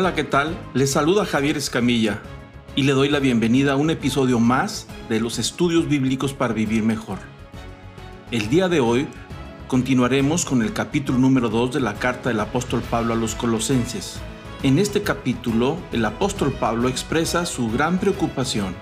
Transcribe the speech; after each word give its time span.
Hola, 0.00 0.14
¿qué 0.14 0.22
tal? 0.22 0.56
Les 0.74 0.92
saluda 0.92 1.24
Javier 1.24 1.56
Escamilla 1.56 2.22
y 2.76 2.84
le 2.84 2.92
doy 2.92 3.08
la 3.08 3.18
bienvenida 3.18 3.72
a 3.72 3.76
un 3.76 3.90
episodio 3.90 4.38
más 4.38 4.86
de 5.08 5.18
los 5.18 5.40
estudios 5.40 5.88
bíblicos 5.88 6.32
para 6.32 6.54
vivir 6.54 6.84
mejor. 6.84 7.18
El 8.30 8.48
día 8.48 8.68
de 8.68 8.78
hoy 8.78 9.08
continuaremos 9.66 10.44
con 10.44 10.62
el 10.62 10.72
capítulo 10.72 11.18
número 11.18 11.48
2 11.48 11.74
de 11.74 11.80
la 11.80 11.94
carta 11.94 12.28
del 12.28 12.38
apóstol 12.38 12.80
Pablo 12.88 13.14
a 13.14 13.16
los 13.16 13.34
colosenses. 13.34 14.20
En 14.62 14.78
este 14.78 15.02
capítulo, 15.02 15.78
el 15.90 16.04
apóstol 16.04 16.52
Pablo 16.52 16.88
expresa 16.88 17.44
su 17.44 17.68
gran 17.68 17.98
preocupación 17.98 18.76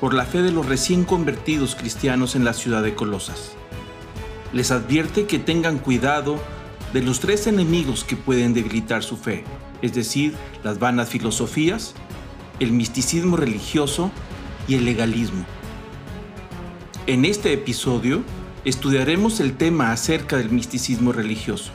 por 0.00 0.14
la 0.14 0.24
fe 0.24 0.40
de 0.40 0.52
los 0.52 0.64
recién 0.64 1.04
convertidos 1.04 1.74
cristianos 1.74 2.34
en 2.34 2.46
la 2.46 2.54
ciudad 2.54 2.82
de 2.82 2.94
Colosas. 2.94 3.52
Les 4.54 4.70
advierte 4.70 5.26
que 5.26 5.38
tengan 5.38 5.76
cuidado 5.76 6.38
de 6.92 7.02
los 7.02 7.20
tres 7.20 7.46
enemigos 7.46 8.04
que 8.04 8.16
pueden 8.16 8.54
debilitar 8.54 9.02
su 9.02 9.16
fe, 9.16 9.44
es 9.80 9.94
decir, 9.94 10.34
las 10.62 10.78
vanas 10.78 11.08
filosofías, 11.08 11.94
el 12.60 12.72
misticismo 12.72 13.36
religioso 13.36 14.10
y 14.68 14.74
el 14.74 14.84
legalismo. 14.84 15.44
En 17.06 17.24
este 17.24 17.52
episodio 17.52 18.22
estudiaremos 18.64 19.40
el 19.40 19.56
tema 19.56 19.90
acerca 19.90 20.36
del 20.36 20.50
misticismo 20.50 21.12
religioso. 21.12 21.72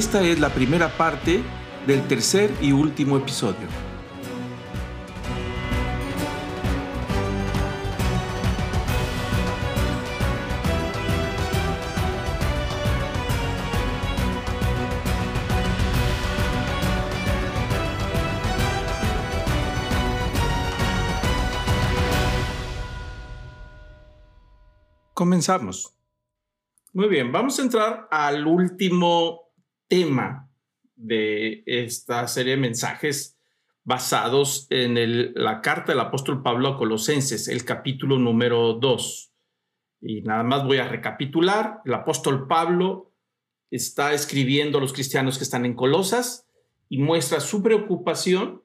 Esta 0.00 0.22
es 0.22 0.40
la 0.40 0.48
primera 0.48 0.88
parte 0.88 1.42
del 1.86 2.08
tercer 2.08 2.50
y 2.62 2.72
último 2.72 3.18
episodio. 3.18 3.68
Comenzamos. 25.12 25.94
Muy 26.94 27.08
bien, 27.08 27.30
vamos 27.30 27.58
a 27.58 27.62
entrar 27.62 28.08
al 28.10 28.46
último 28.46 29.49
tema 29.90 30.48
de 30.94 31.64
esta 31.66 32.26
serie 32.28 32.52
de 32.52 32.60
mensajes 32.62 33.36
basados 33.82 34.68
en 34.70 35.34
la 35.34 35.60
carta 35.60 35.92
del 35.92 36.00
apóstol 36.00 36.42
Pablo 36.42 36.68
a 36.68 36.78
Colosenses, 36.78 37.48
el 37.48 37.64
capítulo 37.64 38.16
número 38.16 38.74
2. 38.74 39.32
Y 40.02 40.22
nada 40.22 40.44
más 40.44 40.64
voy 40.64 40.78
a 40.78 40.88
recapitular. 40.88 41.80
El 41.84 41.94
apóstol 41.94 42.46
Pablo 42.46 43.12
está 43.70 44.14
escribiendo 44.14 44.78
a 44.78 44.80
los 44.80 44.92
cristianos 44.92 45.38
que 45.38 45.44
están 45.44 45.66
en 45.66 45.74
Colosas 45.74 46.46
y 46.88 46.98
muestra 46.98 47.40
su 47.40 47.62
preocupación, 47.62 48.62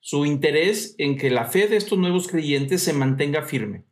su 0.00 0.26
interés 0.26 0.96
en 0.98 1.16
que 1.16 1.30
la 1.30 1.44
fe 1.44 1.68
de 1.68 1.76
estos 1.76 1.98
nuevos 1.98 2.26
creyentes 2.26 2.82
se 2.82 2.92
mantenga 2.92 3.42
firme. 3.42 3.84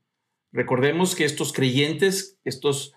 Recordemos 0.51 1.15
que 1.15 1.25
estos 1.25 1.53
creyentes, 1.53 2.39
estos 2.45 2.95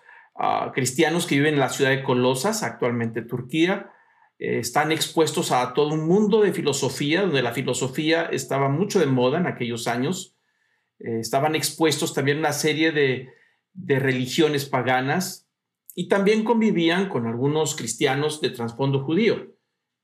cristianos 0.74 1.26
que 1.26 1.36
viven 1.36 1.56
en 1.56 1.60
la 1.60 1.70
ciudad 1.70 1.92
de 1.92 2.04
Colosas, 2.04 2.64
actualmente 2.64 3.22
Turquía, 3.22 3.92
eh, 4.40 4.60
están 4.60 4.92
expuestos 4.92 5.52
a 5.52 5.74
todo 5.74 5.94
un 5.94 6.08
mundo 6.08 6.42
de 6.42 6.54
filosofía, 6.54 7.24
donde 7.24 7.42
la 7.42 7.54
filosofía 7.54 8.26
estaba 8.26 8.70
mucho 8.70 9.00
de 9.00 9.08
moda 9.08 9.40
en 9.40 9.48
aquellos 9.48 9.88
años. 9.88 10.36
Eh, 11.00 11.20
estaban 11.20 11.56
expuestos 11.56 12.14
también 12.14 12.38
a 12.38 12.42
una 12.42 12.54
serie 12.54 12.92
de, 12.92 13.30
de 13.74 14.00
religiones 14.00 14.66
paganas 14.66 15.50
y 15.96 16.08
también 16.08 16.44
convivían 16.44 17.10
con 17.10 17.26
algunos 17.26 17.76
cristianos 17.76 18.40
de 18.40 18.52
trasfondo 18.52 19.04
judío 19.04 19.56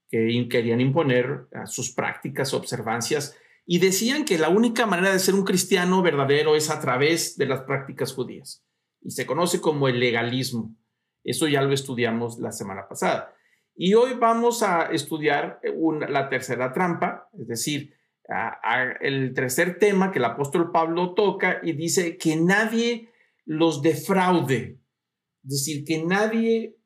que 0.10 0.48
querían 0.50 0.80
imponer 0.80 1.48
sus 1.66 1.92
prácticas, 1.92 2.54
observancias 2.54 3.36
y 3.66 3.80
decían 3.80 4.26
que 4.26 4.38
la 4.38 4.50
única 4.50 4.86
manera 4.86 5.12
de 5.12 5.18
ser 5.18 5.34
un 5.34 5.44
cristiano 5.44 6.04
verdadero 6.04 6.56
es 6.56 6.70
a 6.70 6.80
través 6.80 7.36
de 7.36 7.48
las 7.48 7.62
prácticas 7.62 8.14
judías 8.14 8.64
y 9.04 9.12
se 9.12 9.26
conoce 9.26 9.62
como 9.62 9.88
el 9.88 10.00
legalismo. 10.00 10.76
Eso 11.24 11.48
ya 11.48 11.62
lo 11.62 11.74
estudiamos 11.74 12.40
la 12.40 12.52
semana 12.52 12.88
pasada. 12.88 13.36
Y 13.76 13.94
hoy 13.96 14.14
vamos 14.14 14.62
a 14.62 14.92
estudiar 14.92 15.60
la 16.10 16.30
tercera 16.30 16.74
trampa, 16.74 17.30
es 17.40 17.48
decir, 17.48 17.94
el 19.02 19.34
tercer 19.34 19.80
tema 19.80 20.12
que 20.12 20.20
el 20.20 20.26
apóstol 20.26 20.72
Pablo 20.72 21.14
toca 21.14 21.60
y 21.64 21.74
dice 21.74 22.18
que 22.18 22.36
nadie 22.36 23.10
los 23.46 23.82
defraude, 23.82 24.80
es 25.44 25.50
decir, 25.50 25.84
que 25.84 26.04
nadie 26.04 26.78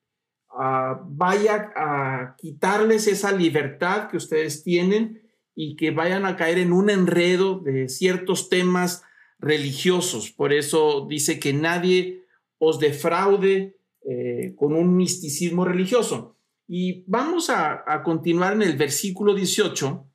ah, 0.49 0.99
vaya 1.05 1.71
a 1.75 2.35
quitarles 2.37 3.07
esa 3.07 3.31
libertad 3.31 4.09
que 4.09 4.17
ustedes 4.17 4.63
tienen 4.63 5.21
y 5.53 5.75
que 5.75 5.91
vayan 5.91 6.25
a 6.25 6.35
caer 6.35 6.57
en 6.57 6.73
un 6.73 6.89
enredo 6.89 7.59
de 7.59 7.89
ciertos 7.89 8.49
temas 8.49 9.03
religiosos. 9.39 10.31
Por 10.31 10.53
eso 10.53 11.05
dice 11.09 11.39
que 11.39 11.53
nadie 11.53 12.25
os 12.59 12.79
defraude 12.79 13.77
eh, 14.01 14.53
con 14.55 14.73
un 14.73 14.95
misticismo 14.95 15.65
religioso. 15.65 16.37
Y 16.67 17.03
vamos 17.07 17.49
a, 17.49 17.83
a 17.85 18.03
continuar 18.03 18.53
en 18.53 18.63
el 18.63 18.77
versículo 18.77 19.33
18, 19.33 20.09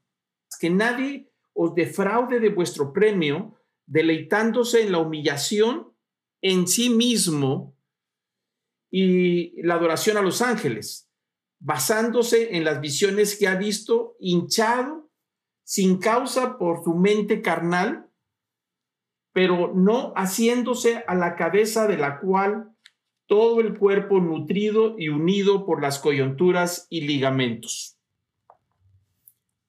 que 0.61 0.71
nadie 0.71 1.31
os 1.55 1.75
defraude 1.75 2.41
de 2.41 2.51
vuestro 2.51 2.93
premio, 2.93 3.59
deleitándose 3.87 4.83
en 4.83 4.93
la 4.93 4.99
humillación 4.99 5.93
en 6.41 6.67
sí 6.67 6.91
mismo 6.91 7.77
y 8.91 9.61
la 9.63 9.75
adoración 9.75 10.19
a 10.19 10.23
los 10.23 10.43
ángeles, 10.43 11.11
basándose 11.59 12.57
en 12.57 12.65
las 12.65 12.81
visiones 12.81 13.37
que 13.37 13.49
ha 13.49 13.55
visto, 13.55 14.17
hinchado 14.21 15.11
sin 15.65 15.99
causa 15.99 16.59
por 16.59 16.85
su 16.85 16.95
mente 16.95 17.41
carnal 17.41 18.12
pero 19.33 19.73
no 19.75 20.13
haciéndose 20.15 21.05
a 21.07 21.15
la 21.15 21.37
cabeza 21.37 21.87
de 21.87 21.97
la 21.97 22.21
cual 22.21 22.73
todo 23.27 23.61
el 23.61 23.79
cuerpo 23.79 24.21
nutrido 24.21 24.95
y 24.99 25.09
unido 25.09 25.65
por 25.65 25.81
las 25.81 25.99
coyunturas 25.99 26.87
y 26.91 27.03
ligamentos. 27.03 27.97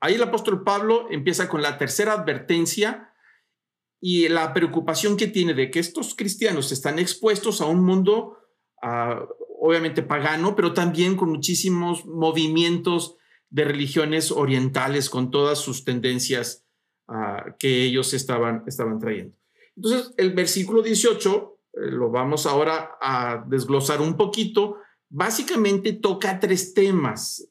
Ahí 0.02 0.16
el 0.16 0.24
apóstol 0.24 0.64
Pablo 0.64 1.08
empieza 1.10 1.48
con 1.48 1.62
la 1.62 1.78
tercera 1.78 2.12
advertencia 2.12 3.14
y 4.02 4.28
la 4.28 4.54
preocupación 4.54 5.16
que 5.16 5.28
tiene 5.28 5.54
de 5.54 5.72
que 5.72 5.80
estos 5.80 6.14
cristianos 6.14 6.74
están 6.74 7.00
expuestos 7.00 7.62
a 7.62 7.68
un 7.68 7.86
mundo 7.86 8.38
ah, 8.82 9.26
obviamente 9.62 10.04
pagano, 10.04 10.58
pero 10.58 10.74
también 10.74 11.16
con 11.16 11.30
muchísimos 11.30 12.06
movimientos 12.06 13.16
de 13.50 13.64
religiones 13.64 14.30
orientales 14.30 15.10
con 15.10 15.32
todas 15.32 15.60
sus 15.60 15.86
tendencias 15.86 16.66
ah, 17.08 17.56
que 17.58 17.84
ellos 17.84 18.14
estaban, 18.14 18.64
estaban 18.68 19.00
trayendo. 19.00 19.38
Entonces, 19.76 20.14
el 20.18 20.34
versículo 20.34 20.82
18, 20.82 21.60
eh, 21.74 21.92
lo 21.92 22.12
vamos 22.12 22.46
ahora 22.46 22.98
a 23.02 23.44
desglosar 23.48 24.02
un 24.02 24.18
poquito, 24.18 24.78
básicamente 25.10 25.94
toca 25.94 26.40
tres 26.40 26.74
temas. 26.74 27.50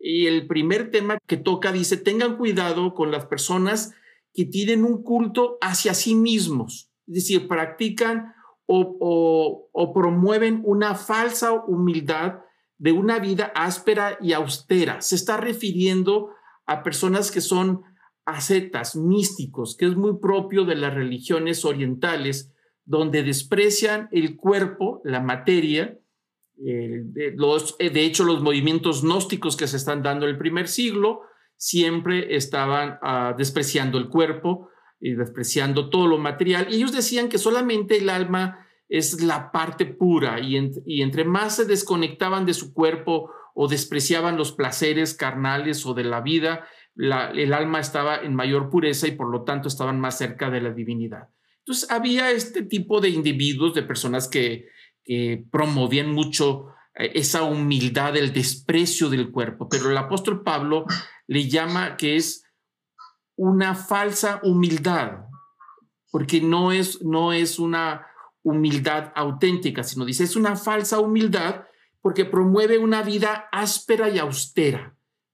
Y 0.00 0.26
el 0.26 0.46
primer 0.46 0.90
tema 0.90 1.18
que 1.26 1.36
toca 1.36 1.72
dice, 1.72 1.96
tengan 1.96 2.36
cuidado 2.36 2.94
con 2.94 3.10
las 3.10 3.26
personas 3.26 3.94
que 4.34 4.44
tienen 4.44 4.84
un 4.84 5.02
culto 5.02 5.58
hacia 5.60 5.94
sí 5.94 6.14
mismos, 6.14 6.90
es 7.06 7.14
decir, 7.14 7.46
practican 7.46 8.34
o, 8.66 9.68
o 9.70 9.92
promueven 9.92 10.62
una 10.64 10.94
falsa 10.94 11.52
humildad 11.52 12.40
de 12.78 12.92
una 12.92 13.18
vida 13.18 13.52
áspera 13.54 14.16
y 14.20 14.32
austera. 14.32 15.02
Se 15.02 15.14
está 15.14 15.36
refiriendo 15.36 16.30
a 16.66 16.82
personas 16.82 17.30
que 17.30 17.40
son 17.40 17.82
ascetas, 18.24 18.96
místicos, 18.96 19.76
que 19.76 19.86
es 19.86 19.96
muy 19.96 20.18
propio 20.20 20.64
de 20.64 20.76
las 20.76 20.94
religiones 20.94 21.64
orientales, 21.64 22.52
donde 22.84 23.22
desprecian 23.22 24.08
el 24.12 24.36
cuerpo, 24.36 25.00
la 25.04 25.20
materia. 25.20 25.98
de, 26.54 27.32
los, 27.36 27.76
eh, 27.78 27.90
de 27.90 28.04
hecho, 28.04 28.24
los 28.24 28.42
movimientos 28.42 29.02
gnósticos 29.02 29.56
que 29.56 29.66
se 29.66 29.76
están 29.76 30.02
dando 30.02 30.26
en 30.26 30.32
el 30.32 30.38
primer 30.38 30.68
siglo 30.68 31.22
siempre 31.56 32.36
estaban 32.36 32.98
ah, 33.02 33.34
despreciando 33.36 33.98
el 33.98 34.08
cuerpo 34.08 34.68
y 35.00 35.14
despreciando 35.14 35.90
todo 35.90 36.06
lo 36.06 36.18
material. 36.18 36.68
Y 36.70 36.76
ellos 36.76 36.92
decían 36.92 37.28
que 37.28 37.38
solamente 37.38 37.98
el 37.98 38.10
alma 38.10 38.66
es 38.88 39.22
la 39.22 39.50
parte 39.50 39.86
pura 39.86 40.38
y 40.40 41.02
entre 41.02 41.24
más 41.24 41.56
se 41.56 41.64
desconectaban 41.64 42.44
de 42.44 42.52
su 42.52 42.74
cuerpo 42.74 43.30
o 43.54 43.68
despreciaban 43.68 44.36
los 44.36 44.52
placeres 44.52 45.14
carnales 45.14 45.84
o 45.86 45.94
de 45.94 46.04
la 46.04 46.20
vida, 46.20 46.66
el 46.96 47.52
alma 47.52 47.80
estaba 47.80 48.16
en 48.16 48.34
mayor 48.34 48.70
pureza 48.70 49.06
y 49.08 49.12
por 49.12 49.30
lo 49.30 49.44
tanto 49.44 49.68
estaban 49.68 49.98
más 49.98 50.18
cerca 50.18 50.50
de 50.50 50.60
la 50.60 50.70
divinidad. 50.72 51.28
Entonces 51.58 51.90
había 51.90 52.30
este 52.30 52.62
tipo 52.62 53.00
de 53.00 53.08
individuos, 53.08 53.74
de 53.74 53.82
personas 53.82 54.28
que, 54.28 54.68
que 55.04 55.44
promovían 55.50 56.10
mucho 56.10 56.66
eh, 56.94 57.12
esa 57.14 57.44
humildad, 57.44 58.16
el 58.16 58.32
desprecio 58.32 59.08
del 59.08 59.30
cuerpo, 59.30 59.68
pero 59.68 59.90
el 59.90 59.96
apóstol 59.96 60.42
Pablo 60.42 60.84
le 61.26 61.48
llama 61.48 61.96
que 61.96 62.16
es 62.16 62.44
una 63.36 63.74
falsa 63.74 64.40
humildad, 64.42 65.26
porque 66.10 66.40
no 66.40 66.72
es, 66.72 67.02
no 67.02 67.32
es 67.32 67.58
una 67.58 68.06
humildad 68.42 69.12
auténtica, 69.14 69.84
sino 69.84 70.04
dice, 70.04 70.24
es 70.24 70.36
una 70.36 70.56
falsa 70.56 70.98
humildad 70.98 71.64
porque 72.00 72.24
promueve 72.24 72.78
una 72.78 73.02
vida 73.02 73.48
áspera 73.52 74.10
y 74.10 74.18
austera. 74.18 74.91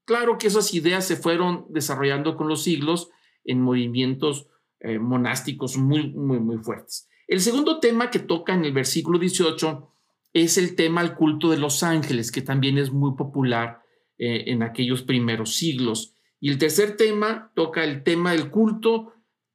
Claro 0.09 0.39
que 0.39 0.47
esas 0.47 0.73
ideas 0.73 1.07
se 1.07 1.17
fueron 1.17 1.67
desarrollando 1.69 2.35
con 2.35 2.49
los 2.49 2.63
siglos 2.63 3.11
en 3.45 3.61
movimientos 3.61 4.47
eh, 4.81 4.99
monásticos 4.99 5.77
muy, 5.77 6.15
muy, 6.15 6.41
muy 6.41 6.57
fuertes. 6.57 7.11
El 7.27 7.43
segundo 7.43 7.79
tema 7.79 8.11
que 8.11 8.19
toca 8.19 8.55
en 8.55 8.65
el 8.65 8.73
versículo 8.73 9.19
18 9.19 9.87
es 10.33 10.57
el 10.57 10.77
tema 10.77 11.03
al 11.03 11.15
culto 11.15 11.51
de 11.51 11.59
los 11.59 11.83
ángeles, 11.83 12.33
que 12.33 12.41
también 12.41 12.79
es 12.79 12.91
muy 12.91 13.17
popular 13.17 13.83
eh, 14.17 14.45
en 14.47 14.63
aquellos 14.63 15.03
primeros 15.03 15.57
siglos. 15.57 16.15
Y 16.41 16.49
el 16.49 16.57
tercer 16.57 16.97
tema 16.97 17.53
toca 17.55 17.85
el 17.85 18.03
tema 18.03 18.33
del 18.33 18.51
culto 18.51 19.13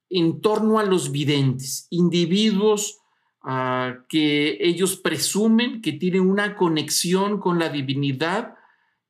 en 0.08 0.40
torno 0.40 0.78
a 0.78 0.84
los 0.84 1.10
videntes, 1.10 1.88
individuos 1.90 3.00
ah, 3.42 4.04
que 4.08 4.58
ellos 4.60 4.94
presumen 4.94 5.82
que 5.82 5.94
tienen 5.94 6.20
una 6.20 6.54
conexión 6.54 7.40
con 7.40 7.58
la 7.58 7.70
divinidad, 7.70 8.54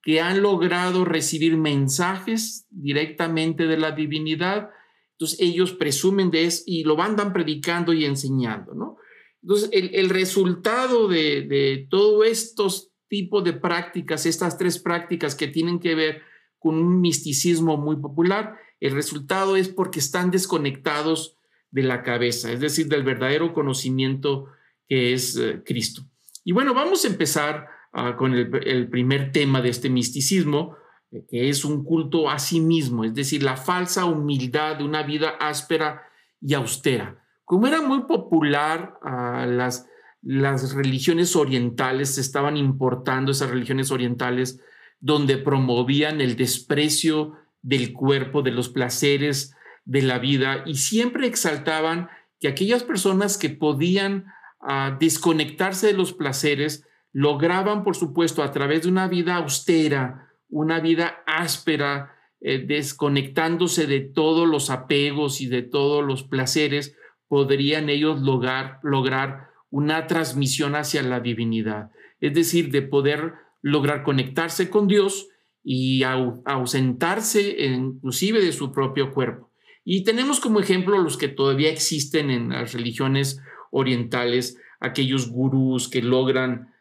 que 0.04 0.20
han 0.20 0.42
logrado 0.42 1.04
recibir 1.04 1.56
mensajes 1.56 2.66
directamente 2.70 3.66
de 3.66 3.78
la 3.78 3.92
divinidad. 3.92 4.70
Entonces 5.12 5.40
ellos 5.40 5.72
presumen 5.72 6.30
de 6.30 6.44
eso 6.44 6.62
y 6.66 6.84
lo 6.84 7.00
andan 7.00 7.32
predicando 7.32 7.92
y 7.94 8.04
enseñando, 8.04 8.74
¿no? 8.74 8.98
Entonces 9.42 9.70
el, 9.72 10.08
resultado 10.10 11.08
de, 11.08 11.42
de 11.42 11.86
todos 11.90 12.26
estos 12.26 12.92
tipos 13.08 13.44
de 13.44 13.52
prácticas, 13.52 14.26
estas 14.26 14.56
tres 14.56 14.78
prácticas 14.78 15.34
que 15.34 15.48
tienen 15.48 15.80
que 15.80 15.94
ver 15.94 16.22
con 16.58 16.76
un 16.76 17.00
misticismo 17.00 17.76
muy 17.76 17.96
popular, 17.96 18.56
el 18.80 18.92
resultado 18.92 19.56
es 19.56 19.68
porque 19.68 19.98
están 19.98 20.30
desconectados 20.30 21.36
de 21.70 21.82
la 21.82 22.02
cabeza, 22.02 22.52
es 22.52 22.60
decir, 22.60 22.88
del 22.88 23.02
verdadero 23.02 23.52
conocimiento 23.52 24.46
que 24.86 25.12
es 25.12 25.36
eh, 25.36 25.62
Cristo. 25.64 26.02
Y 26.44 26.52
bueno, 26.52 26.74
vamos 26.74 27.04
a 27.04 27.08
empezar 27.08 27.73
ah, 27.94 28.16
con 28.16 28.34
el, 28.34 28.88
primer 28.88 29.32
tema 29.32 29.62
de 29.62 29.70
este 29.70 29.88
misticismo, 29.88 30.76
eh, 31.10 31.24
que 31.28 31.48
es 31.48 31.64
un 31.64 31.84
culto 31.84 32.28
a 32.28 32.38
sí 32.38 32.60
mismo, 32.60 33.04
es 33.04 33.14
decir, 33.14 33.42
la 33.42 33.56
falsa 33.56 34.04
humildad 34.04 34.76
de 34.76 34.84
una 34.84 35.02
vida 35.02 35.30
áspera 35.40 36.02
y 36.40 36.54
austera. 36.54 37.24
Como 37.44 37.66
era 37.66 37.80
muy 37.80 38.02
popular, 38.02 38.98
ah, 39.02 39.46
las, 39.48 39.88
las 40.22 40.74
religiones 40.74 41.36
orientales 41.36 42.16
se 42.16 42.20
estaban 42.20 42.56
importando, 42.56 43.32
esas 43.32 43.50
religiones 43.50 43.90
orientales, 43.90 44.60
donde 45.00 45.36
promovían 45.38 46.20
el 46.20 46.36
desprecio 46.36 47.34
del 47.62 47.92
cuerpo, 47.92 48.42
de 48.42 48.50
los 48.50 48.68
placeres 48.68 49.54
de 49.84 50.02
la 50.02 50.18
vida 50.18 50.62
y 50.66 50.76
siempre 50.76 51.26
exaltaban 51.26 52.08
que 52.40 52.48
aquellas 52.48 52.84
personas 52.84 53.38
que 53.38 53.50
podían 53.50 54.26
ah, 54.60 54.96
desconectarse 54.98 55.88
de 55.88 55.92
los 55.94 56.12
placeres 56.12 56.86
lograban, 57.14 57.84
por 57.84 57.96
supuesto, 57.96 58.42
a 58.42 58.50
través 58.50 58.82
de 58.82 58.88
una 58.88 59.06
vida 59.08 59.36
austera, 59.36 60.32
una 60.50 60.80
vida 60.80 61.22
áspera, 61.26 62.16
eh, 62.40 62.58
desconectándose 62.58 63.86
de 63.86 64.00
todos 64.00 64.46
los 64.46 64.68
apegos 64.68 65.40
y 65.40 65.46
de 65.46 65.62
todos 65.62 66.04
los 66.04 66.24
placeres, 66.24 66.96
podrían 67.28 67.88
ellos 67.88 68.20
lograr, 68.20 68.80
lograr 68.82 69.48
una 69.70 70.08
transmisión 70.08 70.74
hacia 70.74 71.02
la 71.02 71.20
divinidad, 71.20 71.90
es 72.20 72.34
decir, 72.34 72.70
de 72.70 72.82
poder 72.82 73.34
lograr 73.62 74.02
conectarse 74.02 74.68
con 74.68 74.88
Dios 74.88 75.28
y 75.62 76.02
ausentarse 76.02 77.64
inclusive 77.64 78.40
de 78.40 78.52
su 78.52 78.72
propio 78.72 79.12
cuerpo. 79.12 79.50
Y 79.84 80.02
tenemos 80.02 80.40
como 80.40 80.60
ejemplo 80.60 80.98
los 80.98 81.16
que 81.16 81.28
todavía 81.28 81.70
existen 81.70 82.30
en 82.30 82.50
las 82.50 82.72
religiones 82.72 83.40
orientales, 83.70 84.58
aquellos 84.80 85.30
gurús 85.30 85.88
que 85.88 86.02
logran 86.02 86.73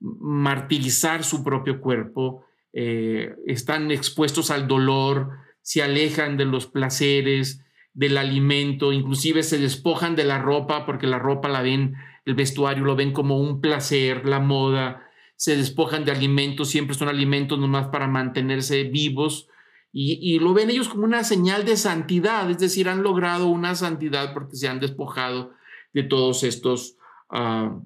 martirizar 0.00 1.24
su 1.24 1.42
propio 1.42 1.80
cuerpo, 1.80 2.44
eh, 2.72 3.34
están 3.46 3.90
expuestos 3.90 4.50
al 4.50 4.66
dolor, 4.66 5.30
se 5.62 5.82
alejan 5.82 6.36
de 6.36 6.44
los 6.44 6.66
placeres, 6.66 7.64
del 7.94 8.18
alimento, 8.18 8.92
inclusive 8.92 9.44
se 9.44 9.58
despojan 9.58 10.16
de 10.16 10.24
la 10.24 10.38
ropa 10.38 10.84
porque 10.84 11.06
la 11.06 11.20
ropa 11.20 11.48
la 11.48 11.62
ven, 11.62 11.94
el 12.24 12.34
vestuario 12.34 12.84
lo 12.84 12.96
ven 12.96 13.12
como 13.12 13.38
un 13.38 13.60
placer, 13.60 14.26
la 14.26 14.40
moda, 14.40 15.08
se 15.36 15.56
despojan 15.56 16.04
de 16.04 16.10
alimentos, 16.10 16.68
siempre 16.70 16.96
son 16.96 17.08
alimentos 17.08 17.58
nomás 17.58 17.88
para 17.88 18.08
mantenerse 18.08 18.84
vivos 18.84 19.48
y, 19.96 20.40
lo 20.40 20.54
ven 20.54 20.70
ellos 20.70 20.88
como 20.88 21.04
una 21.04 21.22
señal 21.22 21.64
de 21.64 21.76
santidad, 21.76 22.50
es 22.50 22.58
decir, 22.58 22.88
han 22.88 23.04
logrado 23.04 23.46
una 23.46 23.76
santidad 23.76 24.34
porque 24.34 24.56
se 24.56 24.66
han 24.66 24.80
despojado 24.80 25.52
de 25.92 26.02
todos 26.02 26.42
estos 26.42 26.96
ah, 27.30 27.78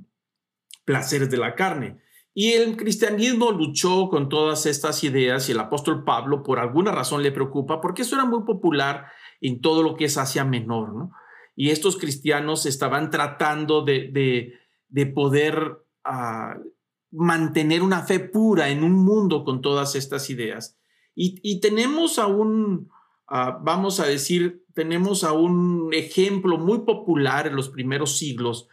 placeres 0.89 1.29
de 1.29 1.37
la 1.37 1.55
carne. 1.55 1.99
Y 2.33 2.53
el 2.53 2.79
cristianismo 2.79 3.53
luchó 3.53 4.09
con 4.09 4.31
todas 4.31 4.65
estas 4.65 5.05
ideas 5.05 5.49
y 5.49 5.53
el 5.53 5.61
apóstol 5.61 6.03
Pablo 6.03 6.43
por 6.43 6.59
alguna 6.59 6.93
razón 6.93 7.23
le 7.23 7.31
preocupa 7.31 7.83
porque 7.83 8.03
eso 8.03 8.15
era 8.15 8.25
muy 8.25 8.45
popular 8.45 9.07
en 9.43 9.61
todo 9.61 9.83
lo 9.83 9.97
que 9.97 10.07
es 10.07 10.17
Asia 10.17 10.47
Menor, 10.47 10.95
¿no? 10.95 11.13
Y 11.55 11.71
estos 11.71 11.99
cristianos 11.99 12.65
estaban 12.65 13.11
tratando 13.11 13.83
de, 13.83 14.55
de, 14.89 15.07
poder 15.07 15.85
ah, 16.05 16.57
mantener 17.11 17.83
una 17.83 18.03
fe 18.03 18.21
pura 18.21 18.71
en 18.71 18.83
un 18.83 18.93
mundo 18.93 19.45
con 19.45 19.61
todas 19.61 19.95
estas 19.95 20.31
ideas. 20.31 20.79
Y, 21.15 21.61
tenemos 21.61 22.19
a 22.21 22.29
un, 22.29 22.89
ah, 23.27 23.59
vamos 23.61 23.99
a 23.99 24.07
decir, 24.07 24.65
tenemos 24.73 25.25
a 25.25 25.33
un 25.33 25.91
ejemplo 25.93 26.57
muy 26.57 26.79
popular 26.83 27.49
en 27.49 27.57
los 27.57 27.69
primeros 27.69 28.17
siglos 28.17 28.69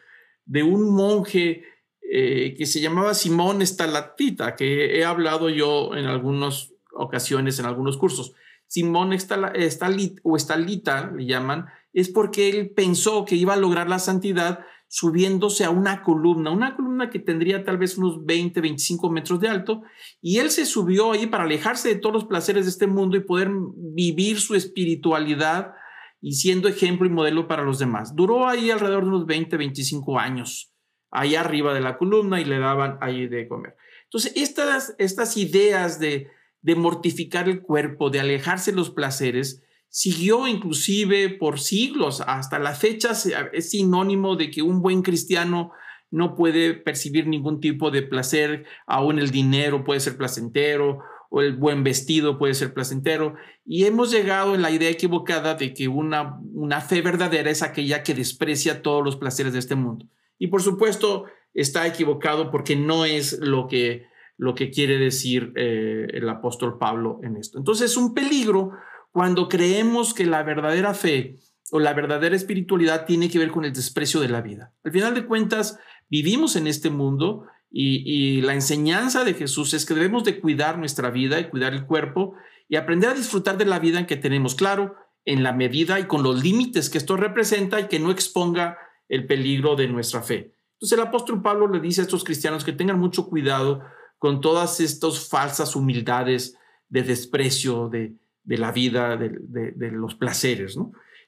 de 0.45 0.61
un 0.61 0.95
monje 0.95 1.63
eh, 2.11 2.53
que 2.57 2.65
se 2.65 2.81
llamaba 2.81 3.13
Simón 3.13 3.61
Estalatita, 3.61 4.55
que 4.55 4.97
he 4.97 5.05
hablado 5.05 5.49
yo 5.49 5.95
en 5.95 6.05
algunas 6.05 6.71
ocasiones, 6.91 7.59
en 7.59 7.65
algunos 7.65 7.97
cursos. 7.97 8.33
Simón 8.67 9.13
Estalit, 9.13 10.19
o 10.23 10.35
Estalita, 10.35 11.11
le 11.15 11.25
llaman, 11.25 11.67
es 11.93 12.09
porque 12.09 12.49
él 12.49 12.71
pensó 12.71 13.25
que 13.25 13.35
iba 13.35 13.53
a 13.53 13.57
lograr 13.57 13.89
la 13.89 13.99
santidad 13.99 14.59
subiéndose 14.87 15.65
a 15.65 15.71
una 15.71 16.03
columna, 16.03 16.51
una 16.51 16.75
columna 16.75 17.09
que 17.09 17.19
tendría 17.19 17.63
tal 17.63 17.77
vez 17.77 17.97
unos 17.97 18.25
20, 18.25 18.61
25 18.61 19.09
metros 19.09 19.39
de 19.39 19.49
alto, 19.49 19.81
y 20.21 20.37
él 20.37 20.51
se 20.51 20.65
subió 20.65 21.11
ahí 21.11 21.27
para 21.27 21.43
alejarse 21.43 21.89
de 21.89 21.95
todos 21.95 22.13
los 22.13 22.25
placeres 22.25 22.65
de 22.65 22.71
este 22.71 22.87
mundo 22.87 23.17
y 23.17 23.21
poder 23.21 23.49
vivir 23.75 24.39
su 24.39 24.55
espiritualidad 24.55 25.73
y 26.21 26.33
siendo 26.33 26.67
ejemplo 26.67 27.07
y 27.07 27.09
modelo 27.09 27.47
para 27.47 27.63
los 27.63 27.79
demás. 27.79 28.15
Duró 28.15 28.47
ahí 28.47 28.71
alrededor 28.71 29.03
de 29.03 29.09
unos 29.09 29.25
20, 29.25 29.57
25 29.57 30.19
años, 30.19 30.71
ahí 31.15 31.35
arriba 31.35 31.73
de 31.73 31.81
la 31.81 31.97
columna 31.97 32.41
y 32.41 32.45
le 32.45 32.59
daban 32.59 32.97
ahí 33.01 33.27
de 33.27 33.47
comer. 33.47 33.75
Entonces, 34.03 34.33
estas, 34.35 34.95
estas 34.97 35.37
ideas 35.37 35.99
de, 35.99 36.29
mortificar 36.75 37.47
el 37.47 37.61
cuerpo, 37.61 38.09
de 38.09 38.19
alejarse 38.19 38.71
de 38.71 38.77
los 38.77 38.89
placeres, 38.89 39.63
siguió 39.89 40.47
inclusive 40.47 41.29
por 41.29 41.59
siglos, 41.59 42.21
hasta 42.25 42.59
la 42.59 42.73
fecha 42.73 43.11
es 43.53 43.69
sinónimo 43.69 44.35
de 44.35 44.49
que 44.49 44.61
un 44.61 44.81
buen 44.81 45.03
cristiano 45.03 45.71
no 46.11 46.35
puede 46.35 46.73
percibir 46.73 47.27
ningún 47.27 47.59
tipo 47.59 47.91
de 47.91 48.01
placer, 48.01 48.65
aún 48.87 49.19
el 49.19 49.29
dinero 49.29 49.83
puede 49.83 49.99
ser 49.99 50.17
placentero 50.17 50.99
o 51.29 51.41
el 51.41 51.55
buen 51.55 51.83
vestido 51.83 52.37
puede 52.37 52.53
ser 52.53 52.73
placentero. 52.73 53.35
Y 53.65 53.85
hemos 53.85 54.11
llegado 54.11 54.55
en 54.55 54.61
la 54.61 54.71
idea 54.71 54.89
equivocada 54.89 55.55
de 55.55 55.73
que 55.73 55.87
una, 55.87 56.39
una 56.53 56.81
fe 56.81 57.01
verdadera 57.01 57.51
es 57.51 57.61
aquella 57.61 58.01
que 58.03 58.13
desprecia 58.13 58.81
todos 58.81 59.03
los 59.03 59.17
placeres 59.17 59.53
de 59.53 59.59
este 59.59 59.75
mundo. 59.75 60.07
Y 60.37 60.47
por 60.47 60.61
supuesto 60.61 61.25
está 61.53 61.87
equivocado 61.87 62.51
porque 62.51 62.75
no 62.75 63.05
es 63.05 63.39
lo 63.39 63.67
que, 63.67 64.07
lo 64.37 64.55
que 64.55 64.69
quiere 64.69 64.97
decir 64.97 65.53
eh, 65.55 66.07
el 66.13 66.27
apóstol 66.29 66.77
Pablo 66.77 67.19
en 67.23 67.37
esto. 67.37 67.57
Entonces 67.57 67.91
es 67.91 67.97
un 67.97 68.13
peligro 68.13 68.71
cuando 69.11 69.47
creemos 69.47 70.13
que 70.13 70.25
la 70.25 70.43
verdadera 70.43 70.93
fe 70.93 71.37
o 71.71 71.79
la 71.79 71.93
verdadera 71.93 72.35
espiritualidad 72.35 73.05
tiene 73.05 73.29
que 73.29 73.39
ver 73.39 73.51
con 73.51 73.65
el 73.65 73.73
desprecio 73.73 74.19
de 74.19 74.29
la 74.29 74.41
vida. 74.41 74.73
Al 74.83 74.91
final 74.91 75.15
de 75.15 75.25
cuentas, 75.25 75.79
vivimos 76.09 76.55
en 76.55 76.67
este 76.67 76.89
mundo 76.89 77.47
y, 77.71 78.41
la 78.41 78.53
enseñanza 78.53 79.23
de 79.23 79.33
Jesús 79.33 79.73
es 79.73 79.85
que 79.85 79.93
debemos 79.93 80.23
de 80.23 80.39
cuidar 80.39 80.77
nuestra 80.77 81.09
vida 81.09 81.39
y 81.39 81.49
cuidar 81.49 81.73
el 81.73 81.85
cuerpo 81.85 82.35
y 82.69 82.77
aprender 82.77 83.09
a 83.09 83.13
disfrutar 83.13 83.57
de 83.57 83.65
la 83.65 83.79
vida 83.79 83.99
en 83.99 84.05
que 84.05 84.15
tenemos, 84.15 84.55
claro, 84.55 84.95
en 85.25 85.43
la 85.43 85.51
medida 85.51 85.99
y 85.99 86.05
con 86.05 86.23
los 86.23 86.41
límites 86.41 86.89
que 86.89 86.97
esto 86.97 87.17
representa 87.17 87.79
y 87.79 87.87
que 87.87 87.99
no 87.99 88.11
exponga 88.11 88.77
el 89.09 89.27
peligro 89.27 89.75
de 89.75 89.87
nuestra 89.87 90.21
fe. 90.21 90.53
Entonces 90.73 90.97
el 90.97 91.05
apóstol 91.05 91.41
Pablo 91.41 91.67
le 91.67 91.79
dice 91.79 92.01
a 92.01 92.03
estos 92.03 92.23
cristianos 92.23 92.63
que 92.63 92.73
tengan 92.73 92.99
mucho 92.99 93.27
cuidado 93.27 93.81
con 94.17 94.41
todas 94.41 94.79
estas 94.79 95.27
falsas 95.27 95.75
humildades 95.75 96.57
de 96.89 97.03
desprecio, 97.03 97.89
de, 97.89 98.15
de 98.43 98.57
la 98.57 98.71
vida, 98.71 99.17
de, 99.17 99.91
los 99.91 100.15
placeres. 100.15 100.77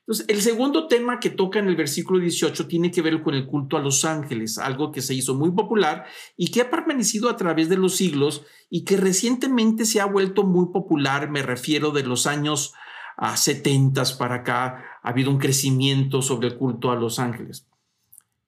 Entonces, 0.08 0.26
el 0.30 0.42
segundo 0.42 0.88
tema 0.88 1.20
que 1.20 1.30
toca 1.30 1.60
en 1.60 1.68
el 1.68 1.76
versículo 1.76 2.20
18 2.20 2.68
tiene 2.68 2.92
que 2.92 3.02
ver 3.02 3.22
con 3.22 3.34
el 3.34 3.46
culto 3.46 3.76
a 3.76 3.82
los 3.82 4.06
ángeles, 4.06 4.58
algo 4.58 4.92
que 4.92 5.02
se 5.02 5.14
hizo 5.14 5.36
muy 5.36 5.52
popular 5.52 6.06
y 6.38 6.50
que 6.52 6.62
ha 6.62 6.70
permanecido 6.70 7.30
a 7.30 7.36
través 7.36 7.68
de 7.68 7.78
los 7.78 7.96
siglos 7.96 8.46
y 8.70 8.86
que 8.86 8.96
recientemente 8.96 9.86
se 9.86 10.00
ha 10.00 10.06
vuelto 10.06 10.44
muy 10.44 10.68
popular, 10.72 11.30
me 11.30 11.42
refiero 11.42 11.92
de 11.92 12.04
los 12.04 12.26
años 12.26 12.74
a 13.18 13.36
70 13.36 14.04
para 14.18 14.36
acá, 14.36 15.00
ha 15.02 15.10
habido 15.10 15.32
un 15.32 15.40
crecimiento 15.40 16.22
sobre 16.22 16.48
el 16.48 16.58
culto 16.58 16.92
a 16.92 16.96
los 16.96 17.18
ángeles. 17.18 17.68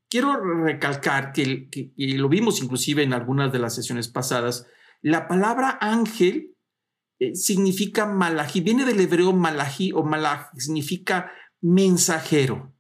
Quiero 0.10 0.40
recalcar 0.64 1.34
que, 1.34 1.68
lo 1.98 2.30
vimos 2.30 2.62
inclusive 2.62 3.04
en 3.04 3.14
algunas 3.14 3.52
de 3.52 3.60
las 3.60 3.76
sesiones 3.76 4.08
pasadas, 4.08 4.68
la 5.02 5.28
palabra 5.28 5.78
ángel 5.82 6.56
eh, 7.20 7.36
significa 7.36 8.06
malají, 8.06 8.62
viene 8.62 8.86
del 8.86 9.00
hebreo 9.00 9.34
malají 9.34 9.92
o 9.92 10.04
malaj, 10.04 10.50
significa 10.56 11.32
mensajero. 11.62 12.74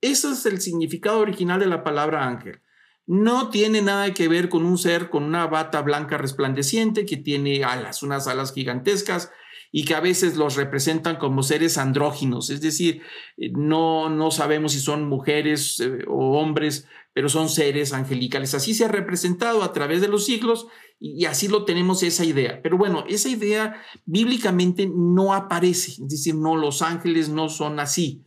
Ese 0.00 0.30
es 0.30 0.44
el 0.46 0.60
significado 0.60 1.20
original 1.20 1.58
de 1.58 1.66
la 1.66 1.82
palabra 1.82 2.26
ángel. 2.26 2.60
No 3.06 3.50
tiene 3.50 3.82
nada 3.82 4.12
que 4.12 4.28
ver 4.28 4.48
con 4.48 4.64
un 4.64 4.78
ser 4.78 5.10
con 5.10 5.24
una 5.24 5.46
bata 5.46 5.80
blanca 5.82 6.18
resplandeciente 6.18 7.06
que 7.06 7.16
tiene 7.16 7.64
alas, 7.64 8.02
unas 8.02 8.26
alas 8.26 8.52
gigantescas 8.52 9.30
y 9.76 9.84
que 9.84 9.96
a 9.96 10.00
veces 10.00 10.36
los 10.36 10.54
representan 10.54 11.16
como 11.16 11.42
seres 11.42 11.78
andróginos, 11.78 12.48
es 12.48 12.60
decir, 12.60 13.02
eh, 13.36 13.50
no, 13.56 14.08
no 14.08 14.30
sabemos 14.30 14.70
si 14.70 14.78
son 14.78 15.08
mujeres 15.08 15.80
eh, 15.80 16.04
o 16.06 16.38
hombres, 16.38 16.86
pero 17.12 17.28
son 17.28 17.48
seres 17.48 17.92
angelicales. 17.92 18.54
Así 18.54 18.72
se 18.72 18.84
ha 18.84 18.88
representado 18.88 19.64
a 19.64 19.72
través 19.72 20.00
de 20.00 20.06
los 20.06 20.26
siglos 20.26 20.68
y, 21.00 21.24
así 21.24 21.48
lo 21.48 21.64
tenemos 21.64 22.04
esa 22.04 22.24
idea. 22.24 22.62
Pero 22.62 22.78
bueno, 22.78 23.04
esa 23.08 23.28
idea 23.28 23.82
bíblicamente 24.04 24.88
no 24.94 25.34
aparece, 25.34 25.90
es 25.90 26.08
decir, 26.08 26.36
no, 26.36 26.56
los 26.56 26.80
ángeles 26.80 27.28
no 27.28 27.48
son 27.48 27.80
así. 27.80 28.24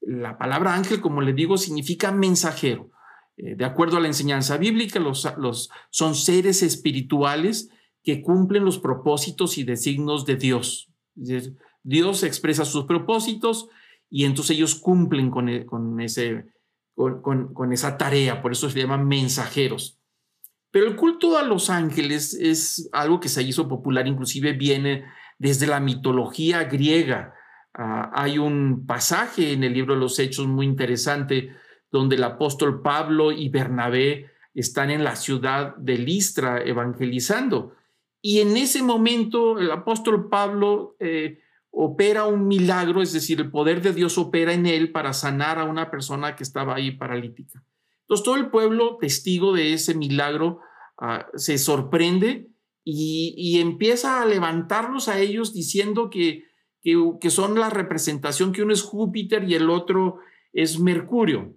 La 0.00 0.38
palabra 0.38 0.72
ángel, 0.72 1.02
como 1.02 1.20
le 1.20 1.34
digo, 1.34 1.58
significa 1.58 2.10
mensajero. 2.10 2.90
Eh, 3.36 3.54
de 3.54 3.66
acuerdo 3.66 3.98
a 3.98 4.00
la 4.00 4.08
enseñanza 4.08 4.56
bíblica, 4.56 4.98
los, 4.98 5.30
los, 5.36 5.68
son 5.90 6.14
seres 6.14 6.62
espirituales 6.62 7.68
que 8.06 8.22
cumplen 8.22 8.64
los 8.64 8.78
propósitos 8.78 9.58
y 9.58 9.64
designos 9.64 10.24
de 10.24 10.36
Dios. 10.36 10.92
Dios 11.82 12.22
expresa 12.22 12.64
sus 12.64 12.84
propósitos 12.84 13.68
y 14.08 14.24
entonces 14.24 14.56
ellos 14.56 14.76
cumplen 14.76 15.28
con, 15.28 15.48
e, 15.48 15.66
con 15.66 16.00
ese 16.00 16.46
con, 16.94 17.72
esa 17.72 17.98
tarea, 17.98 18.40
por 18.40 18.52
eso 18.52 18.70
se 18.70 18.78
llaman 18.78 19.06
mensajeros. 19.06 19.98
Pero 20.70 20.86
el 20.86 20.96
culto 20.96 21.36
a 21.36 21.42
los 21.42 21.68
ángeles 21.68 22.32
es 22.32 22.88
algo 22.92 23.20
que 23.20 23.28
se 23.28 23.42
hizo 23.42 23.68
popular, 23.68 24.06
inclusive 24.06 24.52
viene 24.52 25.04
desde 25.38 25.66
la 25.66 25.80
mitología 25.80 26.64
griega. 26.64 27.34
Ah, 27.74 28.12
hay 28.14 28.38
un 28.38 28.86
pasaje 28.86 29.52
en 29.52 29.64
el 29.64 29.74
libro 29.74 29.94
de 29.94 30.00
los 30.00 30.18
Hechos 30.20 30.46
muy 30.46 30.64
interesante 30.64 31.50
donde 31.90 32.16
el 32.16 32.24
apóstol 32.24 32.82
Pablo 32.82 33.32
y 33.32 33.48
Bernabé 33.48 34.30
están 34.54 34.90
en 34.90 35.04
la 35.04 35.16
ciudad 35.16 35.76
de 35.76 35.98
Listra 35.98 36.62
evangelizando. 36.62 37.74
Y 38.20 38.40
en 38.40 38.56
ese 38.56 38.82
momento 38.82 39.58
el 39.58 39.70
apóstol 39.70 40.28
Pablo 40.28 40.96
eh, 41.00 41.38
opera 41.70 42.24
un 42.24 42.48
milagro, 42.48 43.02
es 43.02 43.12
decir, 43.12 43.40
el 43.40 43.50
poder 43.50 43.82
de 43.82 43.92
Dios 43.92 44.16
opera 44.18 44.52
en 44.54 44.66
él 44.66 44.92
para 44.92 45.12
sanar 45.12 45.58
a 45.58 45.64
una 45.64 45.90
persona 45.90 46.34
que 46.34 46.42
estaba 46.42 46.74
ahí 46.74 46.92
paralítica. 46.92 47.62
Entonces 48.02 48.24
todo 48.24 48.36
el 48.36 48.50
pueblo, 48.50 48.96
testigo 48.98 49.52
de 49.52 49.74
ese 49.74 49.94
milagro, 49.94 50.60
ah, 50.98 51.26
se 51.34 51.58
sorprende 51.58 52.48
y, 52.82 53.58
empieza 53.60 54.22
a 54.22 54.26
levantarlos 54.26 55.08
a 55.08 55.18
ellos 55.18 55.52
diciendo 55.52 56.08
que, 56.08 56.44
que, 56.82 57.30
son 57.30 57.58
la 57.58 57.68
representación, 57.68 58.52
que 58.52 58.62
uno 58.62 58.72
es 58.72 58.82
Júpiter 58.82 59.44
y 59.44 59.54
el 59.54 59.70
otro 59.70 60.20
es 60.52 60.78
Mercurio. 60.78 61.56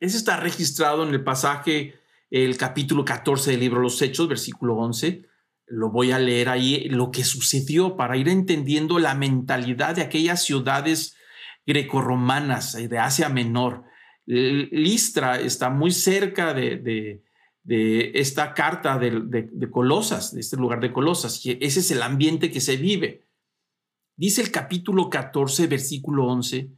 Ese 0.00 0.16
está 0.16 0.40
registrado 0.40 1.06
en 1.06 1.10
el 1.10 1.22
pasaje, 1.22 1.94
el 2.30 2.56
capítulo 2.56 3.04
14 3.04 3.52
del 3.52 3.60
libro 3.60 3.80
Los 3.80 4.00
Hechos, 4.00 4.26
versículo 4.26 4.76
11 4.78 5.31
lo 5.72 5.90
voy 5.90 6.12
a 6.12 6.18
leer 6.18 6.50
ahí, 6.50 6.84
lo 6.90 7.10
que 7.10 7.24
sucedió 7.24 7.96
para 7.96 8.18
ir 8.18 8.28
entendiendo 8.28 8.98
la 8.98 9.14
mentalidad 9.14 9.96
de 9.96 10.02
aquellas 10.02 10.44
ciudades 10.44 11.16
grecorromanas 11.64 12.74
de 12.74 12.98
Asia 12.98 13.30
Menor. 13.30 13.84
Listra 14.26 15.40
está 15.40 15.70
muy 15.70 15.90
cerca 15.90 16.52
de, 16.52 17.22
esta 17.64 18.52
carta 18.52 18.98
de, 18.98 19.70
Colosas, 19.70 20.34
de 20.34 20.40
este 20.40 20.58
lugar 20.58 20.80
de 20.80 20.92
Colosas, 20.92 21.44
y 21.46 21.56
ese 21.62 21.80
es 21.80 21.90
el 21.90 22.02
ambiente 22.02 22.50
que 22.50 22.60
se 22.60 22.76
vive. 22.76 23.26
Dice 24.14 24.42
el 24.42 24.50
capítulo 24.50 25.08
14, 25.08 25.68
versículo 25.68 26.26
11, 26.26 26.70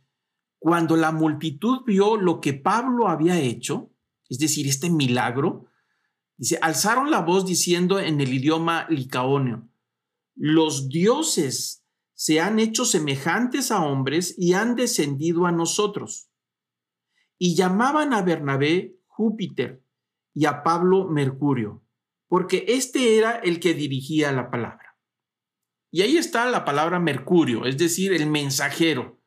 cuando 0.61 0.95
la 0.97 1.11
multitud 1.11 1.81
vio 1.85 2.17
lo 2.17 2.41
que 2.41 2.55
Pablo 2.55 3.09
había 3.09 3.41
hecho, 3.41 3.91
es 4.29 4.39
decir, 4.39 4.69
este 4.69 4.89
milagro, 4.89 5.67
Dice, 6.37 6.59
alzaron 6.61 7.11
la 7.11 7.21
voz 7.21 7.47
diciendo 7.47 8.01
en 8.01 8.21
el 8.21 8.33
idioma 8.33 8.87
licaonio, 8.89 9.69
los 10.35 10.89
dioses 10.89 11.85
se 12.15 12.41
han 12.41 12.59
hecho 12.59 12.85
semejantes 12.85 13.71
a 13.71 13.85
hombres 13.85 14.35
y 14.39 14.55
han 14.55 14.75
descendido 14.75 15.47
a 15.47 15.53
nosotros. 15.53 16.31
Y 17.39 17.55
llamaban 17.55 18.15
a 18.15 18.23
Bernabé 18.23 18.97
Júpiter 19.07 19.85
y 20.33 20.47
a 20.47 20.63
Pablo 20.63 21.09
Mercurio, 21.09 21.85
porque 22.29 22.65
este 22.69 23.17
era 23.19 23.33
el 23.37 23.61
que 23.61 23.75
dirigía 23.75 24.33
la 24.33 24.51
palabra. 24.51 24.97
Y 25.91 26.03
ahí 26.03 26.17
está 26.17 26.47
la 26.47 26.65
palabra 26.65 26.99
Mercurio, 26.99 27.67
es 27.67 27.79
decir, 27.79 28.13
el 28.13 28.27
mensajero. 28.27 29.21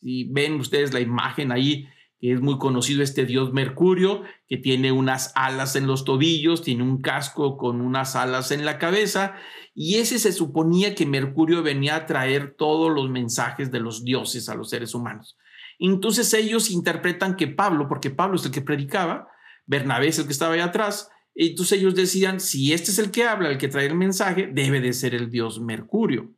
Si 0.00 0.24
ven 0.24 0.54
ustedes 0.54 0.94
la 0.94 1.00
imagen 1.00 1.52
ahí, 1.52 1.86
es 2.20 2.40
muy 2.40 2.58
conocido 2.58 3.02
este 3.02 3.24
dios 3.24 3.52
Mercurio, 3.52 4.22
que 4.48 4.56
tiene 4.56 4.90
unas 4.90 5.32
alas 5.36 5.76
en 5.76 5.86
los 5.86 6.04
tobillos, 6.04 6.62
tiene 6.62 6.82
un 6.82 7.00
casco 7.00 7.56
con 7.56 7.80
unas 7.80 8.16
alas 8.16 8.50
en 8.50 8.64
la 8.64 8.78
cabeza, 8.78 9.34
y 9.74 9.96
ese 9.96 10.18
se 10.18 10.32
suponía 10.32 10.94
que 10.94 11.06
Mercurio 11.06 11.62
venía 11.62 11.94
a 11.94 12.06
traer 12.06 12.54
todos 12.58 12.92
los 12.92 13.08
mensajes 13.08 13.70
de 13.70 13.80
los 13.80 14.04
dioses 14.04 14.48
a 14.48 14.56
los 14.56 14.70
seres 14.70 14.94
humanos. 14.94 15.36
Entonces 15.78 16.34
ellos 16.34 16.70
interpretan 16.70 17.36
que 17.36 17.46
Pablo, 17.46 17.86
porque 17.88 18.10
Pablo 18.10 18.36
es 18.36 18.44
el 18.44 18.50
que 18.50 18.62
predicaba, 18.62 19.28
Bernabé 19.66 20.08
es 20.08 20.18
el 20.18 20.26
que 20.26 20.32
estaba 20.32 20.54
ahí 20.54 20.60
atrás, 20.60 21.10
entonces 21.36 21.78
ellos 21.78 21.94
decían, 21.94 22.40
si 22.40 22.72
este 22.72 22.90
es 22.90 22.98
el 22.98 23.12
que 23.12 23.22
habla, 23.22 23.50
el 23.50 23.58
que 23.58 23.68
trae 23.68 23.86
el 23.86 23.94
mensaje, 23.94 24.50
debe 24.52 24.80
de 24.80 24.92
ser 24.92 25.14
el 25.14 25.30
dios 25.30 25.60
Mercurio. 25.60 26.34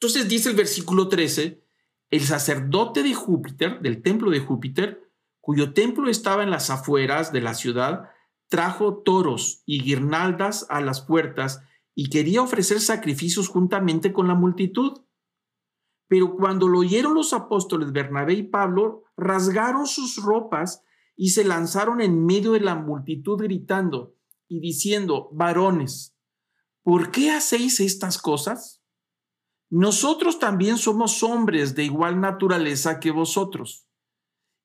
Entonces 0.00 0.28
dice 0.28 0.48
el 0.50 0.56
versículo 0.56 1.08
13, 1.08 1.62
el 2.10 2.20
sacerdote 2.20 3.02
de 3.02 3.14
Júpiter, 3.14 3.80
del 3.80 4.02
templo 4.02 4.30
de 4.30 4.40
Júpiter, 4.40 5.10
cuyo 5.40 5.72
templo 5.72 6.08
estaba 6.08 6.42
en 6.42 6.50
las 6.50 6.70
afueras 6.70 7.32
de 7.32 7.40
la 7.40 7.54
ciudad, 7.54 8.10
trajo 8.48 8.98
toros 8.98 9.62
y 9.66 9.82
guirnaldas 9.82 10.66
a 10.70 10.80
las 10.80 11.00
puertas 11.00 11.62
y 11.94 12.10
quería 12.10 12.42
ofrecer 12.42 12.80
sacrificios 12.80 13.48
juntamente 13.48 14.12
con 14.12 14.28
la 14.28 14.34
multitud. 14.34 15.02
Pero 16.08 16.36
cuando 16.36 16.68
lo 16.68 16.80
oyeron 16.80 17.14
los 17.14 17.32
apóstoles 17.32 17.92
Bernabé 17.92 18.34
y 18.34 18.42
Pablo, 18.44 19.04
rasgaron 19.16 19.86
sus 19.86 20.22
ropas 20.22 20.82
y 21.16 21.30
se 21.30 21.44
lanzaron 21.44 22.00
en 22.00 22.24
medio 22.24 22.52
de 22.52 22.60
la 22.60 22.76
multitud 22.76 23.38
gritando 23.38 24.14
y 24.46 24.60
diciendo, 24.60 25.28
varones, 25.32 26.16
¿por 26.82 27.10
qué 27.10 27.32
hacéis 27.32 27.80
estas 27.80 28.18
cosas? 28.18 28.82
Nosotros 29.70 30.38
también 30.38 30.78
somos 30.78 31.22
hombres 31.22 31.74
de 31.74 31.84
igual 31.84 32.20
naturaleza 32.20 33.00
que 33.00 33.10
vosotros. 33.10 33.88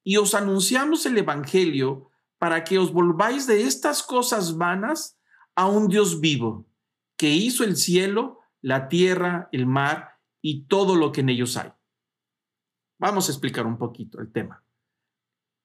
Y 0.03 0.17
os 0.17 0.35
anunciamos 0.35 1.05
el 1.05 1.17
Evangelio 1.17 2.09
para 2.37 2.63
que 2.63 2.77
os 2.77 2.91
volváis 2.91 3.47
de 3.47 3.63
estas 3.63 4.03
cosas 4.03 4.57
vanas 4.57 5.19
a 5.55 5.67
un 5.67 5.87
Dios 5.87 6.21
vivo, 6.21 6.67
que 7.17 7.29
hizo 7.29 7.63
el 7.63 7.75
cielo, 7.75 8.39
la 8.61 8.87
tierra, 8.87 9.49
el 9.51 9.65
mar 9.65 10.19
y 10.41 10.65
todo 10.65 10.95
lo 10.95 11.11
que 11.11 11.21
en 11.21 11.29
ellos 11.29 11.57
hay. 11.57 11.71
Vamos 12.99 13.27
a 13.27 13.31
explicar 13.31 13.65
un 13.65 13.77
poquito 13.77 14.19
el 14.19 14.31
tema. 14.31 14.63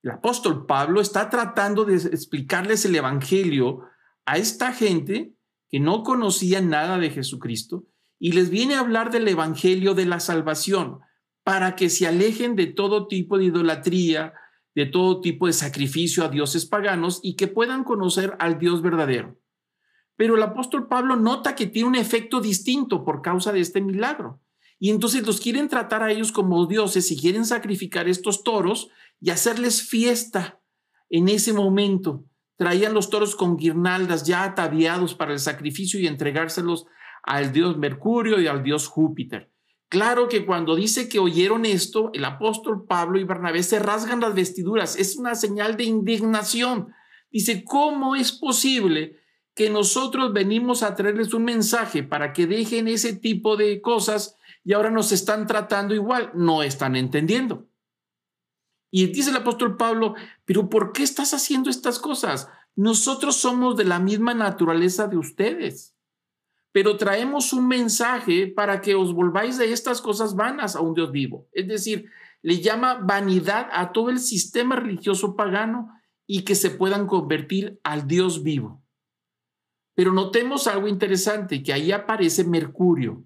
El 0.03 0.13
apóstol 0.13 0.67
Pablo 0.67 1.01
está 1.01 1.29
tratando 1.29 1.85
de 1.85 1.97
explicarles 1.97 2.85
el 2.85 2.95
Evangelio 2.95 3.83
a 4.25 4.39
esta 4.39 4.73
gente 4.73 5.35
que 5.69 5.81
no 5.81 6.03
conocía 6.03 6.61
nada 6.61 6.99
de 6.99 7.11
Jesucristo 7.11 7.85
y 8.19 8.33
les 8.33 8.51
viene 8.51 8.75
a 8.75 8.81
hablar 8.81 9.11
del 9.11 9.29
Evangelio 9.29 9.95
de 9.95 10.07
la 10.07 10.21
salvación 10.21 11.01
para 11.45 11.77
que 11.77 11.91
se 11.91 12.07
alejen 12.07 12.57
de 12.57 12.67
todo 12.67 13.07
tipo 13.07 13.39
de 13.39 13.45
idolatría, 13.45 14.35
de 14.75 14.87
todo 14.87 15.21
tipo 15.21 15.47
de 15.47 15.53
sacrificio 15.53 16.25
a 16.25 16.29
dioses 16.29 16.67
paganos 16.67 17.21
y 17.23 17.37
que 17.37 17.47
puedan 17.47 17.85
conocer 17.85 18.37
al 18.41 18.59
Dios 18.59 18.83
verdadero. 18.83 19.39
Pero 20.17 20.37
el 20.37 20.43
apóstol 20.43 20.89
Pablo 20.89 21.17
nota 21.17 21.55
que 21.55 21.67
tiene 21.67 21.89
un 21.89 21.95
efecto 21.95 22.41
distinto 22.41 23.05
por 23.05 23.23
causa 23.23 23.53
de 23.53 23.61
este 23.61 23.81
milagro. 23.81 24.41
Y 24.79 24.91
entonces 24.91 25.27
los 25.27 25.41
quieren 25.41 25.69
tratar 25.69 26.03
a 26.03 26.11
ellos 26.11 26.33
como 26.33 26.67
dioses 26.67 27.11
y 27.11 27.17
quieren 27.17 27.45
sacrificar 27.45 28.09
estos 28.09 28.43
toros 28.43 28.89
y 29.21 29.31
hacerles 29.31 29.83
fiesta 29.83 30.61
en 31.09 31.29
ese 31.29 31.53
momento. 31.53 32.25
Traían 32.57 32.95
los 32.95 33.11
toros 33.11 33.37
con 33.37 33.57
guirnaldas 33.57 34.25
ya 34.25 34.45
ataviados 34.45 35.15
para 35.15 35.33
el 35.33 35.39
sacrificio 35.39 36.01
y 36.01 36.07
entregárselos 36.07 36.87
al 37.23 37.53
dios 37.53 37.77
Mercurio 37.77 38.41
y 38.41 38.47
al 38.47 38.63
dios 38.63 38.89
Júpiter. 38.89 39.51
Claro 39.89 40.29
que 40.29 40.45
cuando 40.45 40.75
dice 40.75 41.09
que 41.09 41.21
oyeron 41.21 41.65
esto, 41.65 42.11
el 42.13 42.25
apóstol 42.25 42.87
Pablo 42.87 43.19
y 43.19 43.25
Bernabé 43.25 43.63
se 43.63 43.79
rasgan 43.79 44.21
las 44.21 44.35
vestiduras. 44.35 44.97
Es 44.97 45.17
una 45.17 45.35
señal 45.35 45.77
de 45.77 45.85
indignación. 45.85 46.93
Dice, 47.31 47.65
¿cómo 47.65 48.17
es 48.17 48.33
posible 48.33 49.21
que 49.55 49.71
nosotros 49.71 50.33
venimos 50.33 50.83
a 50.83 50.95
traerles 50.97 51.33
un 51.35 51.45
mensaje 51.45 52.03
para 52.03 52.33
que 52.33 52.47
dejen 52.47 52.89
ese 52.89 53.15
tipo 53.15 53.57
de 53.57 53.81
cosas 53.81 54.37
y 54.65 54.73
ahora 54.73 54.91
nos 54.91 55.13
están 55.13 55.47
tratando 55.47 55.95
igual? 55.95 56.33
No 56.35 56.65
están 56.65 56.97
entendiendo. 56.97 57.69
Y 58.91 59.07
dice 59.07 59.31
el 59.31 59.37
apóstol 59.37 59.77
Pablo, 59.77 60.15
pero 60.45 60.69
¿por 60.69 60.93
qué 60.93 61.05
estás 61.05 61.33
haciendo 61.33 61.71
estas 61.71 61.99
cosas? 61.99 62.49
Nosotros 62.75 63.37
somos 63.37 63.77
de 63.77 63.85
la 63.85 64.01
misma 64.01 64.35
naturaleza 64.35 65.07
de 65.07 65.17
ustedes 65.17 65.96
pero 66.77 66.99
traemos 66.99 67.55
un 67.55 67.69
mensaje 67.69 68.49
para 68.49 68.83
que 68.83 68.95
os 68.95 69.15
volváis 69.15 69.57
de 69.57 69.73
estas 69.73 70.03
cosas 70.03 70.37
vanas 70.37 70.77
a 70.77 70.83
un 70.83 70.93
Dios 70.93 71.11
vivo. 71.11 71.49
Es 71.53 71.67
decir, 71.67 72.11
le 72.43 72.61
llama 72.61 73.01
vanidad 73.03 73.71
a 73.73 73.93
todo 73.93 74.11
el 74.11 74.19
sistema 74.19 74.77
religioso 74.77 75.37
pagano 75.37 75.89
y 76.27 76.43
que 76.43 76.55
se 76.55 76.69
puedan 76.69 77.07
convertir 77.07 77.81
al 77.83 78.07
Dios 78.07 78.43
vivo. 78.43 78.85
Pero 79.95 80.13
notemos 80.13 80.67
algo 80.67 80.87
interesante, 80.87 81.63
que 81.63 81.73
ahí 81.73 81.93
aparece 81.93 82.45
Mercurio. 82.45 83.25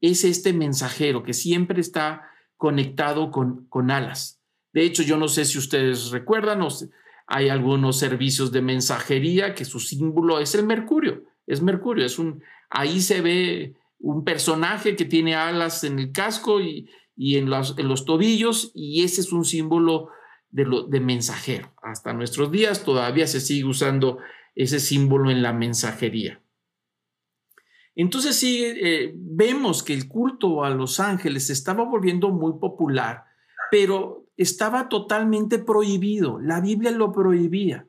Es 0.00 0.24
este 0.24 0.54
mensajero 0.54 1.22
que 1.22 1.34
siempre 1.34 1.82
está 1.82 2.30
conectado 2.56 3.30
con, 3.30 3.66
con 3.66 3.90
alas. 3.90 4.40
De 4.72 4.80
hecho, 4.80 5.02
yo 5.02 5.18
no 5.18 5.28
sé 5.28 5.44
si 5.44 5.58
ustedes 5.58 6.10
recuerdan, 6.10 6.66
hay 7.26 7.50
algunos 7.50 7.98
servicios 7.98 8.50
de 8.50 8.62
mensajería 8.62 9.54
que 9.54 9.66
su 9.66 9.78
símbolo 9.78 10.40
es 10.40 10.54
el 10.54 10.64
Mercurio. 10.64 11.24
Es 11.46 11.60
Mercurio, 11.60 12.06
es 12.06 12.18
un 12.18 12.42
Ahí 12.70 13.00
se 13.00 13.20
ve 13.20 13.74
un 13.98 14.24
personaje 14.24 14.96
que 14.96 15.04
tiene 15.04 15.34
alas 15.34 15.84
en 15.84 15.98
el 15.98 16.12
casco 16.12 16.60
y, 16.60 16.88
en, 17.16 17.50
los, 17.50 17.76
en, 17.78 17.88
los, 17.88 18.04
tobillos 18.04 18.70
y 18.74 19.02
ese 19.02 19.20
es 19.22 19.32
un 19.32 19.44
símbolo 19.44 20.08
de, 20.50 20.64
lo, 20.64 20.82
de 20.84 21.00
mensajero. 21.00 21.72
Hasta 21.82 22.12
nuestros 22.12 22.50
días 22.50 22.84
todavía 22.84 23.26
se 23.26 23.40
sigue 23.40 23.64
usando 23.64 24.18
ese 24.54 24.80
símbolo 24.80 25.30
en 25.30 25.42
la 25.42 25.52
mensajería. 25.52 26.42
Entonces 27.94 28.36
sí, 28.36 28.62
eh, 28.64 29.12
vemos 29.16 29.82
que 29.82 29.92
el 29.92 30.06
culto 30.06 30.62
a 30.62 30.70
los 30.70 31.00
ángeles 31.00 31.50
estaba 31.50 31.84
volviendo 31.84 32.28
muy 32.28 32.52
popular, 32.60 33.24
pero 33.72 34.28
estaba 34.36 34.88
totalmente 34.88 35.58
prohibido. 35.58 36.38
La 36.38 36.60
Biblia 36.60 36.92
lo 36.92 37.10
prohibía. 37.10 37.88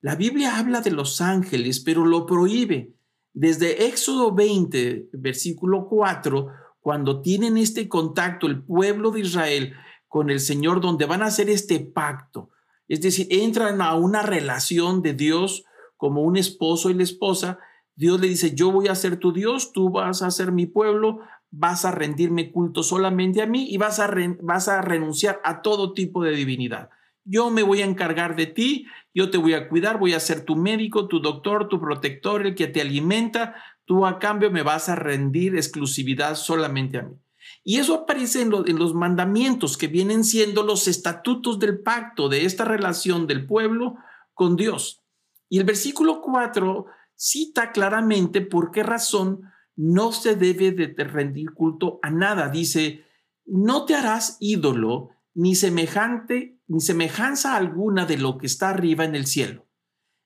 La 0.00 0.16
Biblia 0.16 0.58
habla 0.58 0.80
de 0.80 0.90
los 0.90 1.20
ángeles, 1.20 1.80
pero 1.80 2.06
lo 2.06 2.24
prohíbe. 2.24 2.94
Desde 3.34 3.86
Éxodo 3.86 4.34
20, 4.34 5.08
versículo 5.12 5.88
4, 5.88 6.48
cuando 6.80 7.22
tienen 7.22 7.56
este 7.56 7.88
contacto 7.88 8.46
el 8.46 8.62
pueblo 8.62 9.10
de 9.10 9.20
Israel 9.20 9.74
con 10.08 10.28
el 10.28 10.40
Señor, 10.40 10.80
donde 10.80 11.06
van 11.06 11.22
a 11.22 11.26
hacer 11.26 11.48
este 11.48 11.80
pacto, 11.80 12.50
es 12.88 13.00
decir, 13.00 13.26
entran 13.30 13.80
a 13.80 13.94
una 13.94 14.22
relación 14.22 15.00
de 15.00 15.14
Dios 15.14 15.64
como 15.96 16.22
un 16.22 16.36
esposo 16.36 16.90
y 16.90 16.94
la 16.94 17.04
esposa, 17.04 17.58
Dios 17.94 18.20
le 18.20 18.28
dice, 18.28 18.54
yo 18.54 18.70
voy 18.70 18.88
a 18.88 18.94
ser 18.94 19.16
tu 19.16 19.32
Dios, 19.32 19.72
tú 19.72 19.90
vas 19.90 20.22
a 20.22 20.30
ser 20.30 20.52
mi 20.52 20.66
pueblo, 20.66 21.20
vas 21.50 21.84
a 21.84 21.90
rendirme 21.90 22.50
culto 22.50 22.82
solamente 22.82 23.40
a 23.40 23.46
mí 23.46 23.66
y 23.70 23.76
vas 23.76 23.98
a, 24.00 24.10
vas 24.42 24.68
a 24.68 24.82
renunciar 24.82 25.40
a 25.44 25.62
todo 25.62 25.92
tipo 25.92 26.22
de 26.22 26.32
divinidad. 26.32 26.90
Yo 27.24 27.50
me 27.50 27.62
voy 27.62 27.82
a 27.82 27.86
encargar 27.86 28.36
de 28.36 28.46
ti, 28.46 28.86
yo 29.14 29.30
te 29.30 29.38
voy 29.38 29.54
a 29.54 29.68
cuidar, 29.68 29.98
voy 29.98 30.14
a 30.14 30.20
ser 30.20 30.44
tu 30.44 30.56
médico, 30.56 31.06
tu 31.06 31.20
doctor, 31.20 31.68
tu 31.68 31.80
protector, 31.80 32.46
el 32.46 32.54
que 32.54 32.66
te 32.66 32.80
alimenta. 32.80 33.54
Tú 33.84 34.06
a 34.06 34.18
cambio 34.18 34.50
me 34.50 34.62
vas 34.62 34.88
a 34.88 34.96
rendir 34.96 35.56
exclusividad 35.56 36.34
solamente 36.34 36.98
a 36.98 37.02
mí. 37.02 37.16
Y 37.64 37.78
eso 37.78 37.94
aparece 37.94 38.42
en, 38.42 38.50
los 38.50 38.94
mandamientos 38.94 39.76
que 39.76 39.86
vienen 39.86 40.24
siendo 40.24 40.62
los 40.62 40.88
estatutos 40.88 41.58
del 41.58 41.80
pacto 41.80 42.28
de 42.28 42.44
esta 42.44 42.64
relación 42.64 43.26
del 43.26 43.46
pueblo 43.46 43.96
con 44.34 44.56
Dios. 44.56 45.02
Y 45.48 45.58
el 45.58 45.64
versículo 45.64 46.20
4 46.22 46.86
cita 47.14 47.70
claramente 47.72 48.40
por 48.40 48.70
qué 48.70 48.82
razón 48.82 49.42
no 49.76 50.12
se 50.12 50.34
debe 50.34 50.72
de 50.72 51.04
rendir 51.04 51.52
culto 51.52 51.98
a 52.02 52.10
nada. 52.10 52.48
Dice, 52.48 53.04
no 53.44 53.84
te 53.84 53.94
harás 53.94 54.38
ídolo 54.40 55.10
ni 55.34 55.54
semejante 55.54 56.62
ni 56.72 56.80
semejanza 56.80 57.54
alguna 57.54 58.06
de 58.06 58.16
lo 58.16 58.38
que 58.38 58.46
está 58.46 58.70
arriba 58.70 59.04
en 59.04 59.14
el 59.14 59.26
cielo, 59.26 59.68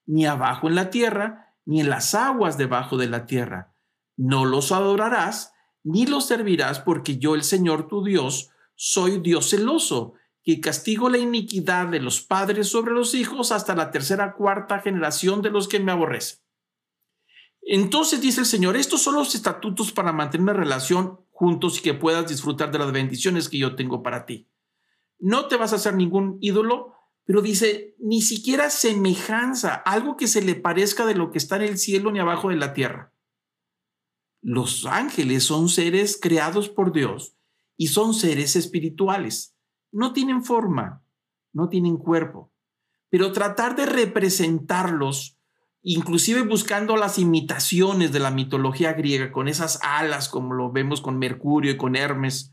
ni 0.06 0.26
abajo 0.26 0.68
en 0.68 0.76
la 0.76 0.90
tierra, 0.90 1.56
ni 1.64 1.80
en 1.80 1.90
las 1.90 2.14
aguas 2.14 2.56
debajo 2.56 2.96
de 2.96 3.08
la 3.08 3.26
tierra. 3.26 3.74
No 4.16 4.44
los 4.44 4.70
adorarás, 4.70 5.52
ni 5.82 6.06
los 6.06 6.26
servirás, 6.26 6.78
porque 6.78 7.18
yo, 7.18 7.34
el 7.34 7.42
Señor 7.42 7.88
tu 7.88 8.04
Dios, 8.04 8.50
soy 8.76 9.18
Dios 9.18 9.50
celoso, 9.50 10.14
que 10.44 10.60
castigo 10.60 11.08
la 11.08 11.18
iniquidad 11.18 11.88
de 11.88 11.98
los 11.98 12.20
padres 12.20 12.68
sobre 12.68 12.94
los 12.94 13.14
hijos 13.14 13.50
hasta 13.50 13.74
la 13.74 13.90
tercera 13.90 14.34
cuarta 14.34 14.78
generación 14.78 15.42
de 15.42 15.50
los 15.50 15.66
que 15.66 15.80
me 15.80 15.90
aborrecen. 15.90 16.38
Entonces 17.62 18.20
dice 18.20 18.38
el 18.38 18.46
Señor, 18.46 18.76
estos 18.76 19.02
son 19.02 19.16
los 19.16 19.34
estatutos 19.34 19.90
para 19.90 20.12
mantener 20.12 20.42
una 20.44 20.52
relación 20.52 21.20
juntos 21.32 21.78
y 21.78 21.82
que 21.82 21.94
puedas 21.94 22.28
disfrutar 22.28 22.70
de 22.70 22.78
las 22.78 22.92
bendiciones 22.92 23.48
que 23.48 23.58
yo 23.58 23.74
tengo 23.74 24.04
para 24.04 24.24
ti 24.24 24.48
no 25.18 25.48
te 25.48 25.56
vas 25.56 25.72
a 25.72 25.76
hacer 25.76 25.94
ningún 25.94 26.38
ídolo, 26.40 26.94
pero 27.24 27.42
dice, 27.42 27.96
ni 27.98 28.22
siquiera 28.22 28.70
semejanza, 28.70 29.74
algo 29.74 30.16
que 30.16 30.28
se 30.28 30.42
le 30.42 30.54
parezca 30.54 31.06
de 31.06 31.14
lo 31.14 31.30
que 31.30 31.38
está 31.38 31.56
en 31.56 31.62
el 31.62 31.78
cielo 31.78 32.12
ni 32.12 32.20
abajo 32.20 32.50
de 32.50 32.56
la 32.56 32.72
tierra. 32.72 33.12
Los 34.42 34.86
ángeles 34.86 35.42
son 35.44 35.68
seres 35.68 36.18
creados 36.20 36.68
por 36.68 36.92
Dios 36.92 37.36
y 37.76 37.88
son 37.88 38.14
seres 38.14 38.54
espirituales. 38.54 39.56
No 39.90 40.12
tienen 40.12 40.44
forma, 40.44 41.02
no 41.52 41.68
tienen 41.68 41.96
cuerpo, 41.96 42.52
pero 43.08 43.32
tratar 43.32 43.74
de 43.74 43.86
representarlos, 43.86 45.36
inclusive 45.82 46.42
buscando 46.42 46.96
las 46.96 47.18
imitaciones 47.18 48.12
de 48.12 48.20
la 48.20 48.30
mitología 48.30 48.92
griega, 48.92 49.32
con 49.32 49.48
esas 49.48 49.80
alas 49.82 50.28
como 50.28 50.54
lo 50.54 50.70
vemos 50.70 51.00
con 51.00 51.18
Mercurio 51.18 51.72
y 51.72 51.76
con 51.76 51.96
Hermes, 51.96 52.52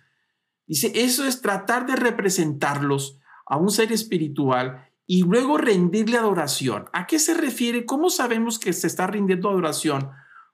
Dice, 0.66 0.92
eso 0.96 1.26
es 1.26 1.42
tratar 1.42 1.86
de 1.86 1.96
representarlos 1.96 3.20
a 3.46 3.58
un 3.58 3.70
ser 3.70 3.92
espiritual 3.92 4.90
y 5.06 5.24
luego 5.24 5.58
rendirle 5.58 6.18
adoración. 6.18 6.86
¿A 6.94 7.06
qué 7.06 7.20
se 7.20 7.34
refiere? 7.34 7.86
¿Cómo 7.86 8.10
sabemos 8.10 8.60
que 8.60 8.72
se 8.74 8.88
está 8.88 9.08
rindiendo 9.08 9.50
adoración? 9.50 10.12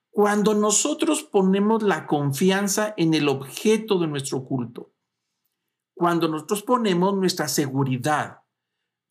Cuando 0.09 0.55
nosotros 0.55 1.23
ponemos 1.23 1.83
la 1.83 2.07
confianza 2.07 2.93
en 2.97 3.13
el 3.13 3.29
objeto 3.29 3.99
de 3.99 4.07
nuestro 4.07 4.43
culto. 4.43 4.91
Cuando 5.93 6.27
nosotros 6.27 6.63
ponemos 6.63 7.15
nuestra 7.15 7.47
seguridad, 7.47 8.39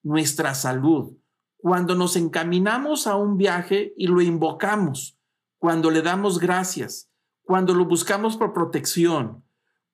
nuestra 0.03 0.55
salud. 0.55 1.17
Cuando 1.57 1.95
nos 1.95 2.17
encaminamos 2.17 3.07
a 3.07 3.17
un 3.17 3.37
viaje 3.37 3.95
y 3.97 4.09
lo 4.09 4.21
invocamos. 4.21 5.19
Cuando 5.59 5.91
le 5.91 6.03
damos 6.03 6.41
gracias. 6.41 7.11
Cuando 7.43 7.75
lo 7.75 7.85
buscamos 7.85 8.37
por 8.37 8.53
protección 8.53 9.48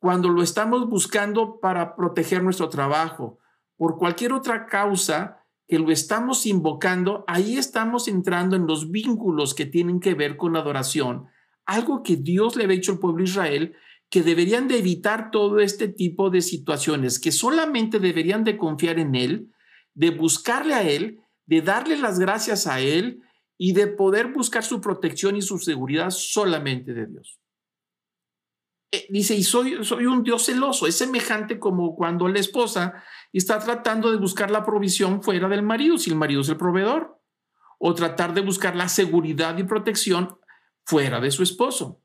cuando 0.05 0.29
lo 0.29 0.43
estamos 0.43 0.87
buscando 0.87 1.61
para 1.61 1.97
proteger 1.97 2.43
nuestro 2.43 2.69
trabajo, 2.69 3.39
por 3.75 3.97
cualquier 3.97 4.35
otra 4.35 4.67
causa 4.67 5.39
que 5.67 5.79
lo 5.79 5.91
estamos 5.91 6.45
invocando, 6.45 7.25
ahí 7.27 7.57
estamos 7.57 8.07
entrando 8.07 8.55
en 8.55 8.67
los 8.67 8.91
vínculos 8.91 9.55
que 9.55 9.65
tienen 9.65 10.01
que 10.01 10.13
ver 10.13 10.37
con 10.37 10.53
la 10.53 10.59
adoración, 10.59 11.29
algo 11.65 12.03
que 12.03 12.17
Dios 12.17 12.55
le 12.55 12.65
había 12.65 12.77
hecho 12.77 12.93
al 12.93 12.99
pueblo 12.99 13.25
de 13.25 13.31
Israel, 13.31 13.77
que 14.11 14.23
deberían 14.23 14.69
de 14.69 14.77
evitar 14.77 15.31
todo 15.31 15.59
este 15.59 15.89
tipo 15.89 16.29
de 16.29 16.43
situaciones, 16.43 17.19
que 17.19 17.33
solamente 17.33 17.99
deberían 17.99 18.45
de 18.45 18.59
confiar 18.59 18.99
en 18.99 19.15
Él, 19.15 19.53
de 19.95 20.11
buscarle 20.11 20.75
a 20.75 20.83
Él, 20.83 21.21
de 21.47 21.63
darle 21.63 21.97
las 21.97 22.19
gracias 22.19 22.67
a 22.67 22.79
Él 22.79 23.23
y 23.57 23.73
de 23.73 23.87
poder 23.87 24.35
buscar 24.35 24.65
su 24.65 24.83
protección 24.83 25.35
y 25.35 25.41
su 25.41 25.57
seguridad 25.57 26.11
solamente 26.11 26.93
de 26.93 27.07
Dios. 27.07 27.41
Eh, 28.95 29.07
dice, 29.11 29.35
y 29.35 29.43
soy, 29.43 29.85
soy 29.85 30.07
un 30.07 30.23
Dios 30.23 30.47
celoso, 30.47 30.87
es 30.87 30.97
semejante 30.97 31.59
como 31.59 31.97
cuando 31.97 32.29
la 32.29 32.39
esposa 32.39 33.03
está 33.33 33.59
tratando 33.59 34.13
de 34.13 34.19
buscar 34.19 34.53
la 34.53 34.65
provisión 34.65 35.21
fuera 35.21 35.49
del 35.49 35.63
marido, 35.63 35.99
si 35.99 36.11
el 36.11 36.17
marido 36.17 36.43
es 36.43 36.49
el 36.49 36.57
proveedor, 36.57 37.21
o 37.79 37.93
tratar 37.95 38.35
de 38.35 38.41
buscar 38.41 38.77
la 38.77 38.89
seguridad 38.89 39.59
y 39.59 39.65
protección 39.65 40.39
fuera 40.85 41.19
de 41.19 41.33
su 41.33 41.43
esposo. 41.43 42.03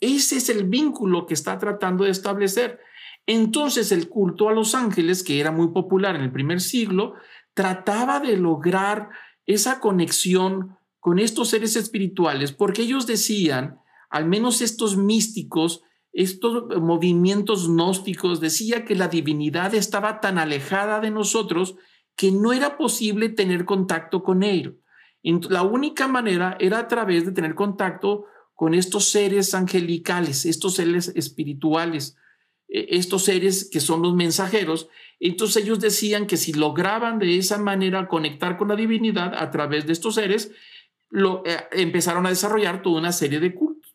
Ese 0.00 0.38
es 0.38 0.48
el 0.48 0.64
vínculo 0.64 1.26
que 1.26 1.34
está 1.34 1.58
tratando 1.58 2.02
de 2.02 2.10
establecer. 2.10 2.80
Entonces 3.24 3.92
el 3.92 4.08
culto 4.08 4.48
a 4.48 4.52
los 4.52 4.74
ángeles, 4.74 5.22
que 5.22 5.38
era 5.38 5.52
muy 5.52 5.68
popular 5.68 6.16
en 6.16 6.22
el 6.22 6.32
primer 6.32 6.60
siglo, 6.60 7.14
trataba 7.54 8.18
de 8.18 8.36
lograr 8.36 9.10
esa 9.46 9.78
conexión 9.78 10.76
con 10.98 11.20
estos 11.20 11.50
seres 11.50 11.76
espirituales, 11.76 12.50
porque 12.50 12.82
ellos 12.82 13.06
decían, 13.06 13.78
al 14.10 14.26
menos 14.26 14.60
estos 14.60 14.96
místicos, 14.96 15.84
estos 16.12 16.64
movimientos 16.80 17.68
gnósticos 17.68 18.40
decía 18.40 18.84
que 18.84 18.94
la 18.94 19.08
divinidad 19.08 19.74
estaba 19.74 20.20
tan 20.20 20.38
alejada 20.38 21.00
de 21.00 21.10
nosotros 21.10 21.76
que 22.16 22.30
no 22.30 22.52
era 22.52 22.76
posible 22.76 23.30
tener 23.30 23.64
contacto 23.64 24.22
con 24.22 24.42
él. 24.42 24.80
La 25.48 25.62
única 25.62 26.08
manera 26.08 26.56
era 26.60 26.80
a 26.80 26.88
través 26.88 27.24
de 27.24 27.32
tener 27.32 27.54
contacto 27.54 28.26
con 28.54 28.74
estos 28.74 29.06
seres 29.06 29.54
angelicales, 29.54 30.44
estos 30.44 30.74
seres 30.74 31.12
espirituales, 31.14 32.16
e, 32.68 32.96
estos 32.96 33.24
seres 33.24 33.68
que 33.70 33.80
son 33.80 34.02
los 34.02 34.14
mensajeros. 34.14 34.88
Entonces 35.20 35.64
ellos 35.64 35.80
decían 35.80 36.26
que 36.26 36.36
si 36.36 36.52
lograban 36.52 37.18
de 37.18 37.38
esa 37.38 37.58
manera 37.58 38.08
conectar 38.08 38.58
con 38.58 38.68
la 38.68 38.76
divinidad 38.76 39.34
a 39.34 39.50
través 39.50 39.86
de 39.86 39.92
estos 39.92 40.16
seres, 40.16 40.52
lo, 41.08 41.42
eh, 41.46 41.56
empezaron 41.72 42.26
a 42.26 42.30
desarrollar 42.30 42.82
toda 42.82 43.00
una 43.00 43.12
serie 43.12 43.40
de 43.40 43.54
cultos, 43.54 43.91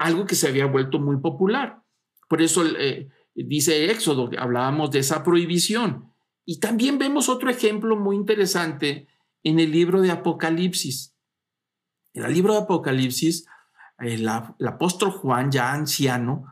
algo 0.00 0.24
que 0.24 0.34
se 0.34 0.48
había 0.48 0.64
vuelto 0.64 0.98
muy 0.98 1.18
popular. 1.18 1.84
Por 2.26 2.40
eso 2.40 2.64
eh, 2.64 3.10
dice 3.34 3.90
Éxodo, 3.90 4.30
hablábamos 4.38 4.90
de 4.90 5.00
esa 5.00 5.22
prohibición. 5.22 6.10
Y 6.46 6.58
también 6.58 6.98
vemos 6.98 7.28
otro 7.28 7.50
ejemplo 7.50 7.96
muy 7.96 8.16
interesante 8.16 9.08
en 9.42 9.60
el 9.60 9.70
libro 9.70 10.00
de 10.00 10.10
Apocalipsis. 10.10 11.14
En 12.14 12.24
el 12.24 12.32
libro 12.32 12.54
de 12.54 12.60
Apocalipsis, 12.60 13.46
el, 13.98 14.22
el 14.58 14.66
apóstol 14.66 15.10
Juan, 15.10 15.50
ya 15.50 15.70
anciano, 15.72 16.46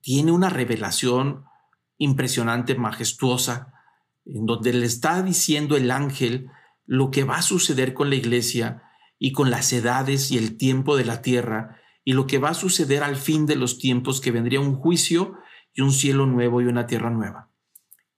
tiene 0.00 0.32
una 0.32 0.48
revelación 0.48 1.44
impresionante, 1.98 2.76
majestuosa, 2.76 3.74
en 4.24 4.46
donde 4.46 4.72
le 4.72 4.86
está 4.86 5.22
diciendo 5.22 5.76
el 5.76 5.90
ángel 5.90 6.48
lo 6.86 7.10
que 7.10 7.24
va 7.24 7.36
a 7.36 7.42
suceder 7.42 7.92
con 7.92 8.08
la 8.08 8.16
iglesia 8.16 8.84
y 9.18 9.32
con 9.32 9.50
las 9.50 9.70
edades 9.74 10.30
y 10.30 10.38
el 10.38 10.56
tiempo 10.56 10.96
de 10.96 11.04
la 11.04 11.20
tierra 11.20 11.76
y 12.10 12.12
lo 12.12 12.26
que 12.26 12.38
va 12.38 12.48
a 12.48 12.54
suceder 12.54 13.04
al 13.04 13.14
fin 13.14 13.46
de 13.46 13.54
los 13.54 13.78
tiempos, 13.78 14.20
que 14.20 14.32
vendría 14.32 14.58
un 14.58 14.74
juicio 14.74 15.36
y 15.72 15.82
un 15.82 15.92
cielo 15.92 16.26
nuevo 16.26 16.60
y 16.60 16.64
una 16.64 16.88
tierra 16.88 17.08
nueva. 17.08 17.52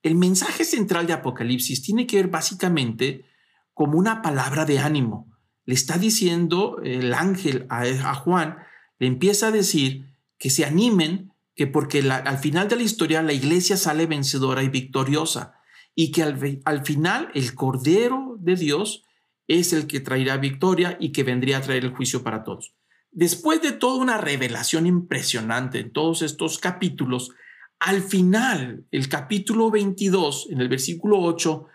El 0.02 0.14
mensaje 0.14 0.64
central 0.64 1.07
de 1.07 1.12
Apocalipsis 1.12 1.83
tiene 1.83 2.07
que 2.07 2.16
ver 2.16 2.28
básicamente 2.28 3.26
como 3.74 3.98
una 3.98 4.22
palabra 4.22 4.64
de 4.64 4.78
ánimo. 4.78 5.31
Le 5.66 5.74
está 5.74 5.98
diciendo 5.98 6.78
el 6.83 7.12
ángel 7.12 7.66
a, 7.68 8.14
Juan, 8.14 8.61
le 8.98 9.09
empieza 9.09 9.48
a 9.48 9.50
decir 9.50 10.07
que 10.38 10.48
se 10.48 10.64
animen, 10.64 11.31
que 11.55 11.66
porque 11.66 11.98
al 12.11 12.38
final 12.38 12.68
de 12.68 12.76
la 12.76 12.85
historia 12.85 13.20
la 13.20 13.35
iglesia 13.35 13.76
sale 13.76 14.07
vencedora 14.07 14.62
y 14.62 14.70
victoriosa 14.70 15.61
y 15.94 16.12
que 16.12 16.22
al, 16.22 16.62
al 16.64 16.87
final 16.87 17.28
el 17.35 17.55
Cordero 17.55 18.38
de 18.40 18.57
Dios 18.57 19.05
es 19.48 19.74
el 19.74 19.87
que 19.87 20.00
traerá 20.00 20.38
victoria 20.38 20.96
y 20.98 21.12
que 21.12 21.24
vendría 21.24 21.59
a 21.59 21.61
traer 21.61 21.85
el 21.85 21.94
juicio 21.94 22.22
para 22.22 22.42
todos. 22.42 22.72
Después 23.14 23.61
de 23.61 23.72
toda 23.72 24.01
una 24.01 24.16
revelación 24.16 24.87
impresionante 24.87 25.81
en 25.81 25.92
todos 25.92 26.22
estos 26.22 26.59
capítulos, 26.59 27.31
al 27.79 28.01
final, 28.01 28.87
el 28.90 29.11
capítulo 29.11 29.70
22, 29.70 30.48
en 30.51 30.62
el 30.62 30.70
versículo 30.70 31.20
8, 31.20 31.66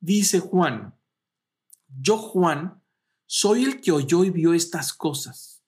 dice 0.00 0.40
Juan, 0.40 0.96
yo 1.86 2.18
Juan, 2.18 2.82
soy 3.24 3.62
el 3.62 3.80
que 3.80 3.92
oyó 3.92 4.24
y 4.24 4.30
vio 4.30 4.52
estas 4.52 4.92
cosas. 4.92 5.62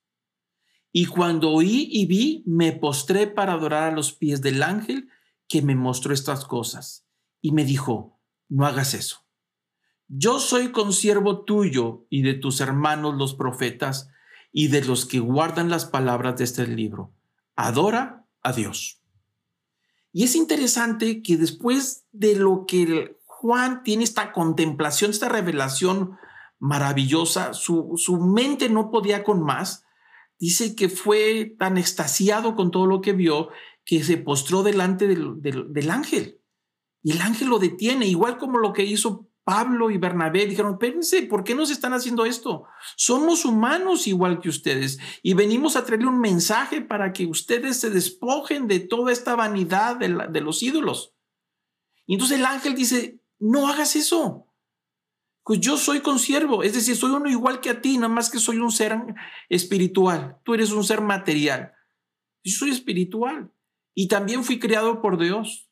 Y 0.90 1.06
cuando 1.06 1.52
oí 1.52 1.88
y 1.92 2.06
vi, 2.06 2.42
me 2.44 2.72
postré 2.72 3.28
para 3.28 3.52
adorar 3.52 3.92
a 3.92 3.94
los 3.94 4.12
pies 4.12 4.42
del 4.42 4.60
ángel 4.62 5.08
que 5.46 5.62
me 5.62 5.76
mostró 5.76 6.14
estas 6.14 6.44
cosas. 6.44 7.06
Y 7.40 7.52
me 7.52 7.64
dijo, 7.64 8.18
no 8.48 8.66
hagas 8.66 8.94
eso. 8.94 9.24
Yo 10.08 10.40
soy 10.40 10.72
consiervo 10.72 11.44
tuyo 11.44 12.06
y 12.10 12.22
de 12.22 12.34
tus 12.34 12.60
hermanos 12.60 13.14
los 13.14 13.34
profetas 13.34 14.10
y 14.58 14.68
de 14.68 14.82
los 14.82 15.04
que 15.04 15.18
guardan 15.18 15.68
las 15.68 15.84
palabras 15.84 16.38
de 16.38 16.44
este 16.44 16.66
libro. 16.66 17.12
Adora 17.56 18.26
a 18.42 18.54
Dios. 18.54 19.02
Y 20.12 20.24
es 20.24 20.34
interesante 20.34 21.20
que 21.20 21.36
después 21.36 22.06
de 22.10 22.36
lo 22.36 22.64
que 22.66 23.18
Juan 23.26 23.82
tiene 23.82 24.02
esta 24.02 24.32
contemplación, 24.32 25.10
esta 25.10 25.28
revelación 25.28 26.16
maravillosa, 26.58 27.52
su, 27.52 27.92
su 27.96 28.16
mente 28.16 28.70
no 28.70 28.90
podía 28.90 29.24
con 29.24 29.42
más. 29.42 29.84
Dice 30.38 30.74
que 30.74 30.88
fue 30.88 31.54
tan 31.58 31.76
extasiado 31.76 32.56
con 32.56 32.70
todo 32.70 32.86
lo 32.86 33.02
que 33.02 33.12
vio 33.12 33.50
que 33.84 34.02
se 34.02 34.16
postró 34.16 34.62
delante 34.62 35.06
del, 35.06 35.42
del, 35.42 35.70
del 35.70 35.90
ángel. 35.90 36.40
Y 37.02 37.12
el 37.12 37.20
ángel 37.20 37.48
lo 37.48 37.58
detiene, 37.58 38.06
igual 38.06 38.38
como 38.38 38.58
lo 38.58 38.72
que 38.72 38.84
hizo 38.84 39.25
Pablo 39.46 39.92
y 39.92 39.96
Bernabé 39.96 40.44
dijeron, 40.44 40.72
espérense, 40.72 41.22
¿por 41.22 41.44
qué 41.44 41.54
nos 41.54 41.70
están 41.70 41.92
haciendo 41.92 42.26
esto? 42.26 42.64
Somos 42.96 43.44
humanos 43.44 44.08
igual 44.08 44.40
que 44.40 44.48
ustedes 44.48 44.98
y 45.22 45.34
venimos 45.34 45.76
a 45.76 45.84
traerle 45.84 46.08
un 46.08 46.18
mensaje 46.18 46.80
para 46.80 47.12
que 47.12 47.26
ustedes 47.26 47.76
se 47.76 47.90
despojen 47.90 48.66
de 48.66 48.80
toda 48.80 49.12
esta 49.12 49.36
vanidad 49.36 49.98
de, 49.98 50.08
de 50.30 50.40
los 50.40 50.64
ídolos. 50.64 51.14
Y 52.06 52.14
entonces 52.14 52.40
el 52.40 52.44
ángel 52.44 52.74
dice, 52.74 53.20
no 53.38 53.68
hagas 53.68 53.94
eso. 53.94 54.52
Pues 55.44 55.60
yo 55.60 55.76
soy 55.76 56.00
consiervo, 56.00 56.64
es 56.64 56.74
decir, 56.74 56.96
soy 56.96 57.12
uno 57.12 57.30
igual 57.30 57.60
que 57.60 57.70
a 57.70 57.80
ti, 57.80 57.98
nada 57.98 58.12
más 58.12 58.30
que 58.30 58.40
soy 58.40 58.58
un 58.58 58.72
ser 58.72 58.98
espiritual. 59.48 60.40
Tú 60.42 60.54
eres 60.54 60.72
un 60.72 60.82
ser 60.82 61.02
material. 61.02 61.72
Yo 62.42 62.52
soy 62.52 62.70
espiritual 62.70 63.52
y 63.94 64.08
también 64.08 64.42
fui 64.42 64.58
creado 64.58 65.00
por 65.00 65.20
Dios. 65.20 65.70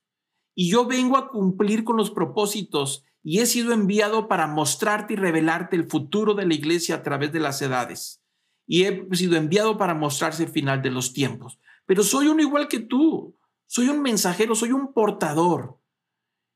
Y 0.55 0.71
yo 0.71 0.87
vengo 0.87 1.17
a 1.17 1.29
cumplir 1.29 1.83
con 1.83 1.97
los 1.97 2.13
propósitos 2.13 3.05
y 3.27 3.41
he 3.41 3.47
sido 3.47 3.73
enviado 3.73 4.29
para 4.29 4.47
mostrarte 4.47 5.15
y 5.15 5.17
revelarte 5.17 5.77
el 5.77 5.89
futuro 5.89 6.35
de 6.35 6.47
la 6.47 6.53
iglesia 6.53 6.97
a 6.97 7.03
través 7.03 7.33
de 7.33 7.41
las 7.41 7.61
edades. 7.63 8.23
Y 8.67 8.85
he 8.85 9.09
sido 9.13 9.37
enviado 9.37 9.79
para 9.79 9.95
mostrarse 9.95 10.45
el 10.45 10.51
final 10.51 10.83
de 10.83 10.91
los 10.91 11.15
tiempos. 11.15 11.59
Pero 11.87 12.03
soy 12.03 12.27
uno 12.29 12.43
igual 12.43 12.69
que 12.69 12.81
tú. 12.81 13.35
Soy 13.67 13.89
un 13.89 14.03
mensajero, 14.03 14.55
soy 14.55 14.73
un 14.73 14.93
portador. 14.93 15.81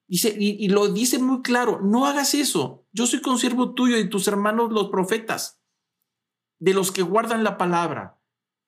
Dice, 0.06 0.34
y, 0.38 0.68
lo 0.68 0.88
dice 0.88 1.18
muy 1.18 1.40
claro, 1.40 1.80
no 1.82 2.06
hagas 2.06 2.34
eso. 2.34 2.86
Yo 2.92 3.06
soy 3.06 3.22
consiervo 3.22 3.72
tuyo 3.72 3.96
y 3.96 4.08
tus 4.10 4.28
hermanos 4.28 4.70
los 4.70 4.88
profetas, 4.88 5.62
de 6.58 6.74
los 6.74 6.92
que 6.92 7.02
guardan 7.02 7.44
la 7.44 7.56
palabra. 7.56 8.20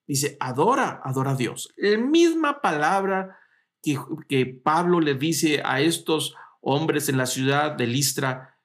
Dice, 0.07 0.39
adora, 0.41 1.03
adora 1.05 1.33
a 1.33 1.37
Dios. 1.37 1.73
La 1.77 1.99
misma 1.99 2.63
palabra 2.63 3.39
que, 3.83 3.99
que 4.29 4.47
Pablo 4.47 5.01
le 5.01 5.15
dice 5.15 5.63
a 5.65 5.81
estos 5.81 6.35
hombres 6.61 7.09
en 7.09 7.17
la 7.17 7.27
ciudad 7.27 7.73
de 7.73 7.87
Listra, 7.87 8.57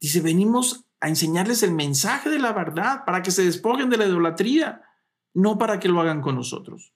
dice, 0.00 0.20
venimos 0.20 0.86
a 1.00 1.08
enseñarles 1.08 1.62
el 1.62 1.72
mensaje 1.72 2.30
de 2.30 2.38
la 2.38 2.52
verdad 2.52 3.04
para 3.04 3.22
que 3.22 3.30
se 3.30 3.44
despojen 3.44 3.90
de 3.90 3.96
la 3.96 4.06
idolatría, 4.06 4.82
no 5.34 5.58
para 5.58 5.78
que 5.78 5.88
lo 5.88 6.00
hagan 6.00 6.22
con 6.22 6.34
nosotros. 6.34 6.92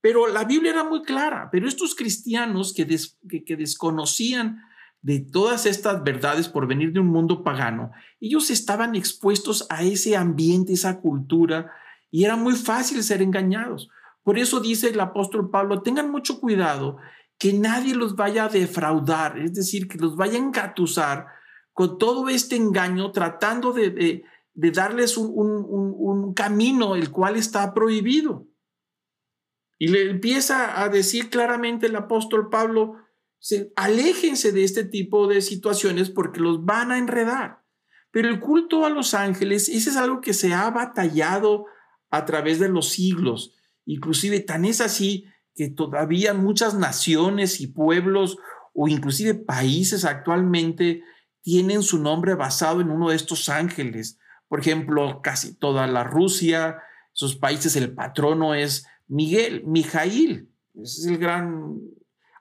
Pero 0.00 0.26
la 0.26 0.44
Biblia 0.44 0.72
era 0.72 0.84
muy 0.84 1.02
clara, 1.02 1.48
pero 1.50 1.66
estos 1.66 1.94
cristianos 1.94 2.74
que, 2.74 2.86
que, 3.44 3.56
desconocían 3.56 4.60
de 5.00 5.20
todas 5.20 5.64
estas 5.64 6.02
verdades 6.02 6.48
por 6.48 6.66
venir 6.66 6.92
de 6.92 7.00
un 7.00 7.06
mundo 7.06 7.44
pagano, 7.44 7.92
ellos 8.20 8.50
estaban 8.50 8.94
expuestos 8.94 9.66
a 9.70 9.82
ese 9.82 10.16
ambiente, 10.16 10.72
esa 10.72 11.00
cultura, 11.00 11.72
y 12.10 12.24
era 12.24 12.36
muy 12.36 12.54
fácil 12.54 13.02
ser 13.02 13.22
engañados. 13.22 13.88
Por 14.22 14.38
eso 14.38 14.60
dice 14.60 14.90
el 14.90 15.00
apóstol 15.00 15.50
Pablo, 15.50 15.82
tengan 15.82 16.10
mucho 16.10 16.40
cuidado 16.40 16.98
que 17.42 17.52
nadie 17.52 17.96
los 17.96 18.14
vaya 18.14 18.44
a 18.44 18.48
defraudar, 18.48 19.36
es 19.36 19.52
decir, 19.52 19.88
que 19.88 19.98
los 19.98 20.14
vaya 20.14 20.34
a 20.34 20.42
engatusar 20.42 21.26
con 21.72 21.98
todo 21.98 22.28
este 22.28 22.54
engaño, 22.54 23.10
tratando 23.10 23.72
de, 23.72 24.22
darles 24.54 25.16
un, 25.16 26.34
camino 26.34 26.94
el 26.94 27.10
cual 27.10 27.34
está 27.34 27.74
prohibido. 27.74 28.46
Y 29.76 29.88
le 29.88 30.08
empieza 30.08 30.80
a 30.80 30.88
decir 30.88 31.30
claramente 31.30 31.86
el 31.86 31.96
apóstol 31.96 32.48
Pablo, 32.48 32.98
aléjense 33.74 34.52
de 34.52 34.62
este 34.62 34.84
tipo 34.84 35.26
de 35.26 35.42
situaciones 35.42 36.10
porque 36.10 36.38
los 36.38 36.64
van 36.64 36.92
a 36.92 36.98
enredar. 36.98 37.64
Pero 38.12 38.28
el 38.28 38.38
culto 38.38 38.86
a 38.86 38.88
los 38.88 39.14
ángeles, 39.14 39.68
ese 39.68 39.90
es 39.90 39.96
algo 39.96 40.20
que 40.20 40.32
se 40.32 40.54
ha 40.54 40.70
batallado 40.70 41.66
a 42.08 42.24
través 42.24 42.60
de 42.60 42.68
los 42.68 42.90
siglos. 42.90 43.56
Inclusive 43.84 44.38
tan 44.38 44.64
es 44.64 44.80
así 44.80 45.26
que 45.54 45.68
todavía 45.68 46.34
muchas 46.34 46.74
naciones 46.74 47.60
y 47.60 47.66
pueblos 47.66 48.38
o 48.74 48.88
inclusive 48.88 49.34
países 49.34 50.04
actualmente 50.04 51.02
tienen 51.42 51.82
su 51.82 51.98
nombre 51.98 52.34
basado 52.34 52.80
en 52.80 52.90
uno 52.90 53.10
de 53.10 53.16
estos 53.16 53.48
ángeles. 53.48 54.18
Por 54.48 54.60
ejemplo, 54.60 55.20
casi 55.22 55.54
toda 55.54 55.86
la 55.86 56.04
Rusia, 56.04 56.78
sus 57.12 57.36
países, 57.36 57.76
el 57.76 57.94
patrono 57.94 58.54
es 58.54 58.86
Miguel, 59.08 59.64
Mijail, 59.66 60.48
es 60.74 61.04
el 61.06 61.18
gran 61.18 61.80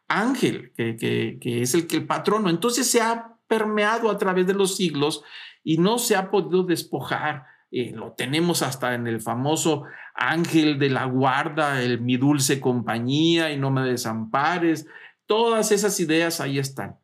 ángel 0.08 0.72
que, 0.76 0.96
que, 0.96 1.62
es 1.62 1.74
el 1.74 1.88
que 1.88 1.98
el 1.98 2.08
patrono. 2.08 2.50
Entonces 2.50 2.88
se 2.88 3.02
ha 3.02 3.38
permeado 3.48 4.10
a 4.10 4.18
través 4.18 4.48
de 4.48 4.54
los 4.54 4.76
siglos 4.76 5.24
y 5.64 5.78
no 5.78 5.98
se 5.98 6.16
ha 6.16 6.32
podido 6.32 6.64
despojar. 6.64 7.46
Eh, 7.72 7.94
lo 7.96 8.12
tenemos 8.12 8.62
hasta 8.64 8.94
en 8.96 9.08
el 9.08 9.22
famoso 9.22 9.84
ángel 10.14 10.78
de 10.78 10.90
la 10.90 11.06
guarda, 11.06 11.82
el 11.82 12.02
mi 12.02 12.18
dulce 12.18 12.60
compañía 12.60 13.52
y 13.52 13.58
no 13.58 13.72
me 13.72 13.82
desampares, 13.82 14.88
todas 15.26 15.72
esas 15.72 15.98
ideas 16.02 16.42
ahí 16.42 16.60
están. 16.60 17.00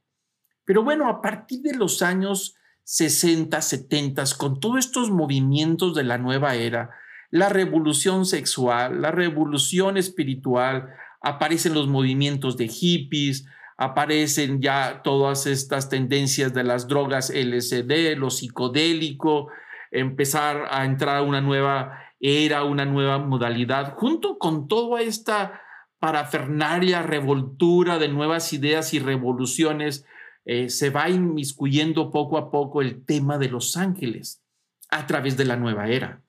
Pero 0.66 0.84
bueno, 0.84 1.08
a 1.08 1.22
partir 1.22 1.62
de 1.62 1.74
los 1.74 2.02
años 2.02 2.56
60, 2.84 3.62
70, 3.62 4.24
con 4.38 4.60
todos 4.60 4.80
estos 4.80 5.10
movimientos 5.10 5.96
de 5.96 6.04
la 6.04 6.18
nueva 6.18 6.56
era, 6.56 6.90
la 7.30 7.48
revolución 7.48 8.26
sexual, 8.26 9.02
la 9.02 9.12
revolución 9.12 9.96
espiritual, 9.96 10.90
aparecen 11.22 11.74
los 11.74 11.88
movimientos 11.88 12.58
de 12.58 12.68
hippies, 12.68 13.46
aparecen 13.78 14.62
ya 14.62 15.02
todas 15.04 15.46
estas 15.46 15.88
tendencias 15.90 16.54
de 16.54 16.64
las 16.64 16.88
drogas 16.88 17.30
LSD, 17.30 18.18
lo 18.18 18.30
psicodélico, 18.30 19.50
empezar 19.92 20.68
a 20.70 20.86
entrar 20.86 21.18
a 21.18 21.22
una 21.22 21.42
nueva 21.42 22.00
era, 22.20 22.64
una 22.64 22.86
nueva 22.86 23.20
modalidad, 23.20 23.94
junto 23.96 24.38
con 24.38 24.68
toda 24.68 25.02
esta 25.02 25.62
parafernalia, 26.00 27.02
revoltura 27.02 28.00
de 28.00 28.08
nuevas 28.08 28.54
ideas 28.54 28.94
y 28.94 29.00
revoluciones, 29.00 30.06
eh, 30.46 30.70
se 30.70 30.90
va 30.90 31.10
inmiscuyendo 31.10 32.12
poco 32.12 32.38
a 32.38 32.52
poco 32.52 32.82
el 32.82 33.04
tema 33.04 33.38
de 33.38 33.50
los 33.50 33.76
ángeles 33.76 34.44
a 34.90 35.06
través 35.06 35.36
de 35.38 35.46
la 35.46 35.58
nueva 35.58 35.90
era. 35.90 36.24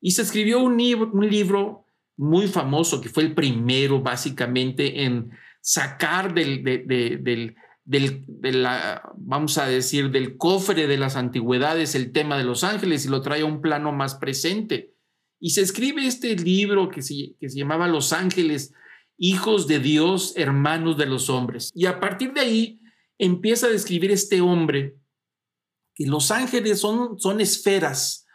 Y 0.00 0.12
se 0.12 0.22
escribió 0.22 0.60
un 0.60 0.76
libro, 0.76 1.84
muy 2.16 2.48
famoso, 2.48 3.00
que 3.00 3.08
fue 3.08 3.22
el 3.22 3.34
primero 3.34 4.00
básicamente 4.00 5.04
en 5.04 5.30
sacar 5.60 6.34
del, 6.34 7.56
de 7.84 8.52
la, 8.52 9.12
vamos 9.16 9.58
a 9.58 9.66
decir, 9.66 10.10
del 10.10 10.36
cofre 10.36 10.86
de 10.86 10.98
las 10.98 11.16
antigüedades 11.16 11.94
el 11.94 12.12
tema 12.12 12.38
de 12.38 12.44
los 12.44 12.62
ángeles 12.62 13.04
y 13.04 13.08
lo 13.08 13.22
trae 13.22 13.42
a 13.42 13.46
un 13.46 13.60
plano 13.60 13.92
más 13.92 14.14
presente. 14.14 14.94
Y 15.40 15.50
se 15.50 15.62
escribe 15.62 16.06
este 16.06 16.36
libro 16.36 16.88
que 16.90 17.02
se, 17.02 17.34
que 17.40 17.48
se 17.48 17.58
llamaba 17.58 17.88
Los 17.88 18.12
ángeles, 18.12 18.74
hijos 19.16 19.66
de 19.66 19.80
Dios, 19.80 20.34
hermanos 20.36 20.98
de 20.98 21.06
los 21.06 21.30
hombres. 21.30 21.70
Y 21.74 21.86
a 21.86 21.98
partir 21.98 22.32
de 22.32 22.40
ahí 22.40 22.80
empieza 23.18 23.66
a 23.66 23.70
describir 23.70 24.10
este 24.10 24.40
hombre 24.40 24.96
que 25.94 26.06
los 26.06 26.30
ángeles 26.30 26.80
son, 26.80 27.18
son 27.18 27.40
esferas 27.40 28.26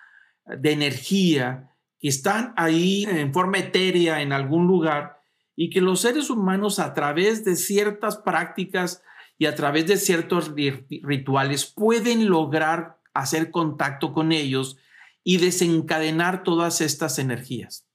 de 0.45 0.71
energía 0.71 1.71
que 1.99 2.08
están 2.08 2.53
ahí 2.58 3.05
en 3.05 3.34
forma 3.34 3.58
etérea 3.58 4.21
en 4.21 4.34
algún 4.34 4.67
lugar 4.67 5.21
y 5.55 5.69
que 5.69 5.81
los 5.81 6.01
seres 6.01 6.29
humanos 6.29 6.79
a 6.79 6.93
través 6.93 7.45
de 7.45 7.55
ciertas 7.55 8.17
prácticas 8.17 9.01
y 9.38 9.48
a 9.48 9.56
través 9.56 9.88
de 9.88 9.98
ciertos 9.98 10.54
rituales 10.56 11.65
pueden 11.65 12.30
lograr 12.30 13.00
hacer 13.13 13.52
contacto 13.52 14.13
con 14.13 14.32
ellos 14.32 14.78
y 15.24 15.38
desencadenar 15.38 16.43
todas 16.43 16.82
estas 16.82 17.19
energías. 17.19 17.88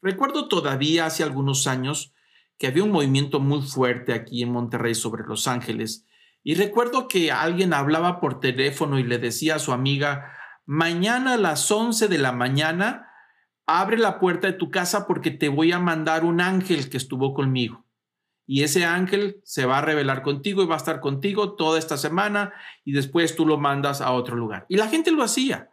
Recuerdo 0.00 0.48
todavía 0.48 1.06
hace 1.06 1.22
algunos 1.22 1.66
años 1.66 2.12
que 2.58 2.66
había 2.66 2.84
un 2.84 2.90
movimiento 2.90 3.40
muy 3.40 3.62
fuerte 3.62 4.12
aquí 4.12 4.42
en 4.42 4.52
Monterrey 4.52 4.94
sobre 4.94 5.24
Los 5.24 5.46
Ángeles 5.46 6.06
y 6.44 6.54
recuerdo 6.54 7.06
que 7.06 7.30
alguien 7.30 7.72
hablaba 7.72 8.20
por 8.20 8.40
teléfono 8.40 8.98
y 8.98 9.04
le 9.04 9.18
decía 9.18 9.56
a 9.56 9.60
su 9.60 9.72
amiga, 9.72 10.32
mañana 10.66 11.34
a 11.34 11.38
las 11.38 11.70
11 11.70 12.08
de 12.08 12.18
la 12.18 12.32
mañana, 12.32 13.08
abre 13.66 13.96
la 13.96 14.18
puerta 14.18 14.48
de 14.48 14.54
tu 14.54 14.70
casa 14.70 15.06
porque 15.06 15.30
te 15.30 15.48
voy 15.48 15.70
a 15.72 15.78
mandar 15.78 16.24
un 16.24 16.40
ángel 16.40 16.90
que 16.90 16.96
estuvo 16.96 17.32
conmigo. 17.32 17.81
Y 18.52 18.64
ese 18.64 18.84
ángel 18.84 19.40
se 19.44 19.64
va 19.64 19.78
a 19.78 19.80
revelar 19.80 20.20
contigo 20.20 20.62
y 20.62 20.66
va 20.66 20.74
a 20.74 20.76
estar 20.76 21.00
contigo 21.00 21.54
toda 21.54 21.78
esta 21.78 21.96
semana 21.96 22.52
y 22.84 22.92
después 22.92 23.34
tú 23.34 23.46
lo 23.46 23.56
mandas 23.56 24.02
a 24.02 24.12
otro 24.12 24.36
lugar. 24.36 24.66
Y 24.68 24.76
la 24.76 24.88
gente 24.88 25.10
lo 25.10 25.22
hacía 25.22 25.70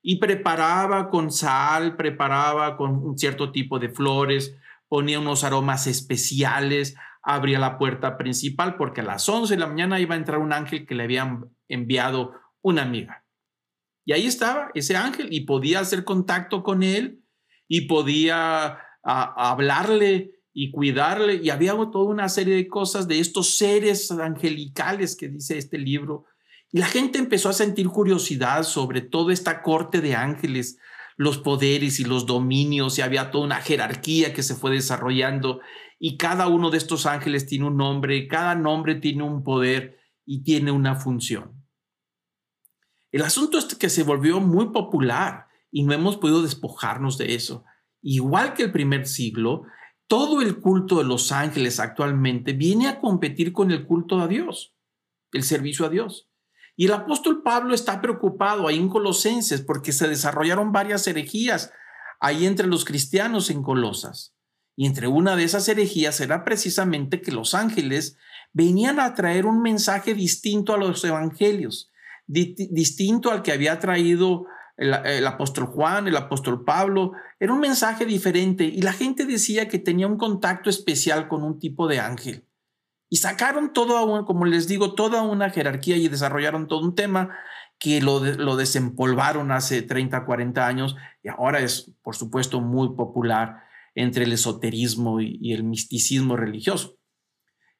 y 0.00 0.16
preparaba 0.16 1.10
con 1.10 1.30
sal, 1.30 1.96
preparaba 1.96 2.78
con 2.78 2.92
un 2.92 3.18
cierto 3.18 3.52
tipo 3.52 3.78
de 3.78 3.90
flores, 3.90 4.56
ponía 4.88 5.20
unos 5.20 5.44
aromas 5.44 5.86
especiales, 5.86 6.96
abría 7.22 7.58
la 7.58 7.76
puerta 7.76 8.16
principal 8.16 8.76
porque 8.76 9.02
a 9.02 9.04
las 9.04 9.28
11 9.28 9.52
de 9.52 9.60
la 9.60 9.66
mañana 9.66 10.00
iba 10.00 10.14
a 10.14 10.18
entrar 10.18 10.38
un 10.38 10.54
ángel 10.54 10.86
que 10.86 10.94
le 10.94 11.02
habían 11.02 11.50
enviado 11.68 12.32
una 12.62 12.80
amiga. 12.80 13.26
Y 14.06 14.14
ahí 14.14 14.24
estaba 14.24 14.70
ese 14.72 14.96
ángel 14.96 15.30
y 15.30 15.42
podía 15.42 15.80
hacer 15.80 16.04
contacto 16.04 16.62
con 16.62 16.82
él 16.84 17.20
y 17.68 17.82
podía 17.82 18.78
hablarle 19.02 20.34
y 20.54 20.70
cuidarle. 20.70 21.40
Y 21.42 21.50
había 21.50 21.72
toda 21.72 22.10
una 22.10 22.30
serie 22.30 22.54
de 22.54 22.68
cosas 22.68 23.06
de 23.08 23.18
estos 23.18 23.58
seres 23.58 24.10
angelicales 24.10 25.16
que 25.16 25.28
dice 25.28 25.58
este 25.58 25.76
libro. 25.76 26.24
Y 26.72 26.78
la 26.78 26.86
gente 26.86 27.18
empezó 27.18 27.50
a 27.50 27.52
sentir 27.52 27.88
curiosidad 27.88 28.62
sobre 28.62 29.02
toda 29.02 29.32
esta 29.32 29.62
corte 29.62 30.00
de 30.00 30.14
ángeles, 30.14 30.78
los 31.16 31.38
poderes 31.38 32.00
y 32.00 32.04
los 32.04 32.26
dominios, 32.26 32.98
y 32.98 33.02
había 33.02 33.30
toda 33.30 33.44
una 33.44 33.60
jerarquía 33.60 34.32
que 34.32 34.42
se 34.42 34.54
fue 34.54 34.70
desarrollando. 34.70 35.60
Y 35.98 36.16
cada 36.16 36.48
uno 36.48 36.70
de 36.70 36.78
estos 36.78 37.06
ángeles 37.06 37.46
tiene 37.46 37.66
un 37.66 37.76
nombre, 37.76 38.26
cada 38.28 38.54
nombre 38.54 38.94
tiene 38.94 39.22
un 39.22 39.44
poder 39.44 39.98
y 40.24 40.42
tiene 40.42 40.70
una 40.70 40.96
función. 40.96 41.64
El 43.12 43.22
asunto 43.22 43.58
es 43.58 43.66
que 43.76 43.88
se 43.88 44.02
volvió 44.02 44.40
muy 44.40 44.70
popular 44.70 45.46
y 45.70 45.84
no 45.84 45.92
hemos 45.92 46.16
podido 46.16 46.42
despojarnos 46.42 47.18
de 47.18 47.34
eso. 47.34 47.64
Igual 48.02 48.54
que 48.54 48.64
el 48.64 48.72
primer 48.72 49.06
siglo, 49.06 49.62
todo 50.06 50.42
el 50.42 50.60
culto 50.60 50.98
de 50.98 51.04
los 51.04 51.32
ángeles 51.32 51.80
actualmente 51.80 52.52
viene 52.52 52.88
a 52.88 53.00
competir 53.00 53.52
con 53.52 53.70
el 53.70 53.86
culto 53.86 54.20
a 54.20 54.28
Dios, 54.28 54.74
el 55.32 55.42
servicio 55.42 55.86
a 55.86 55.88
Dios. 55.88 56.28
Y 56.76 56.86
el 56.86 56.92
apóstol 56.92 57.42
Pablo 57.42 57.74
está 57.74 58.00
preocupado 58.00 58.66
ahí 58.66 58.76
en 58.76 58.88
Colosenses 58.88 59.60
porque 59.60 59.92
se 59.92 60.08
desarrollaron 60.08 60.72
varias 60.72 61.06
herejías 61.06 61.72
ahí 62.20 62.46
entre 62.46 62.66
los 62.66 62.84
cristianos 62.84 63.50
en 63.50 63.62
Colosas. 63.62 64.34
Y 64.76 64.86
entre 64.86 65.06
una 65.06 65.36
de 65.36 65.44
esas 65.44 65.68
herejías 65.68 66.20
era 66.20 66.44
precisamente 66.44 67.20
que 67.20 67.30
los 67.30 67.54
ángeles 67.54 68.16
venían 68.52 68.98
a 68.98 69.14
traer 69.14 69.46
un 69.46 69.62
mensaje 69.62 70.14
distinto 70.14 70.74
a 70.74 70.78
los 70.78 71.04
evangelios 71.04 71.92
distinto 72.26 73.30
al 73.30 73.42
que 73.42 73.52
había 73.52 73.78
traído 73.78 74.46
el, 74.76 75.26
apóstol 75.26 75.66
Juan, 75.66 76.08
el 76.08 76.16
apóstol 76.16 76.64
Pablo. 76.64 77.12
Era 77.38 77.52
un 77.52 77.60
mensaje 77.60 78.04
diferente 78.06 78.64
y 78.64 78.82
la 78.82 78.92
gente 78.92 79.26
decía 79.26 79.68
que 79.68 79.78
tenía 79.78 80.06
un 80.06 80.16
contacto 80.16 80.70
especial 80.70 81.28
con 81.28 81.42
un 81.42 81.58
tipo 81.58 81.86
de 81.88 82.00
ángel. 82.00 82.46
Y 83.08 83.16
sacaron 83.16 83.72
todo, 83.72 84.24
como 84.24 84.44
les 84.44 84.66
digo, 84.66 84.94
toda 84.94 85.22
una 85.22 85.50
jerarquía 85.50 85.96
y 85.96 86.08
desarrollaron 86.08 86.66
todo 86.66 86.80
un 86.80 86.94
tema 86.94 87.30
que 87.78 88.00
lo, 88.00 88.20
desempolvaron 88.20 89.52
hace 89.52 89.82
30, 89.82 90.24
40 90.24 90.66
años 90.66 90.96
y 91.22 91.28
ahora 91.28 91.60
es, 91.60 91.92
por 92.02 92.16
supuesto, 92.16 92.60
muy 92.60 92.96
popular 92.96 93.62
entre 93.94 94.24
el 94.24 94.32
esoterismo 94.32 95.20
y 95.20 95.52
el 95.52 95.64
misticismo 95.64 96.36
religioso. 96.36 96.96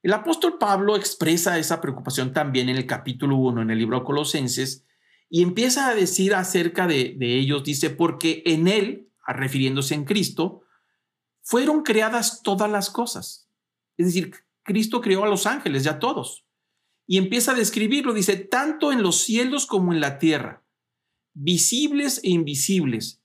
El 0.05 0.13
apóstol 0.13 0.59
Pablo 0.61 0.97
expresa 0.97 1.59
esa 1.59 1.81
preocupación 1.81 2.35
también 2.35 2.69
en 2.69 2.77
el 2.77 2.87
capítulo 2.87 3.37
1, 3.37 3.63
en 3.63 3.71
el 3.71 3.79
libro 3.79 4.05
Colosenses, 4.05 4.85
y 5.29 5.43
empieza 5.43 5.89
a 5.89 5.95
decir 5.95 6.35
acerca 6.35 6.87
de, 6.87 7.17
ellos, 7.21 7.65
dice, 7.65 7.91
porque 7.91 8.43
en 8.47 8.69
él, 8.69 9.11
refiriéndose 9.27 9.95
en 9.95 10.05
Cristo, 10.05 10.63
fueron 11.43 11.83
creadas 11.83 12.43
todas 12.43 12.71
las 12.71 12.91
cosas. 12.91 13.49
Es 13.97 14.07
decir, 14.07 14.33
Cristo 14.63 15.01
creó 15.01 15.25
a 15.25 15.29
los 15.29 15.47
ángeles, 15.47 15.85
ya 15.85 15.99
todos. 15.99 16.47
Y 17.07 17.19
empieza 17.19 17.53
a 17.53 17.57
describirlo, 17.57 18.15
dice, 18.15 18.37
tanto 18.37 18.93
en 18.93 19.03
los 19.03 19.21
cielos 19.21 19.67
como 19.67 19.93
en 19.93 20.01
la 20.01 20.19
tierra, 20.19 20.65
visibles 21.35 22.21
e 22.23 22.31
invisibles, 22.31 23.23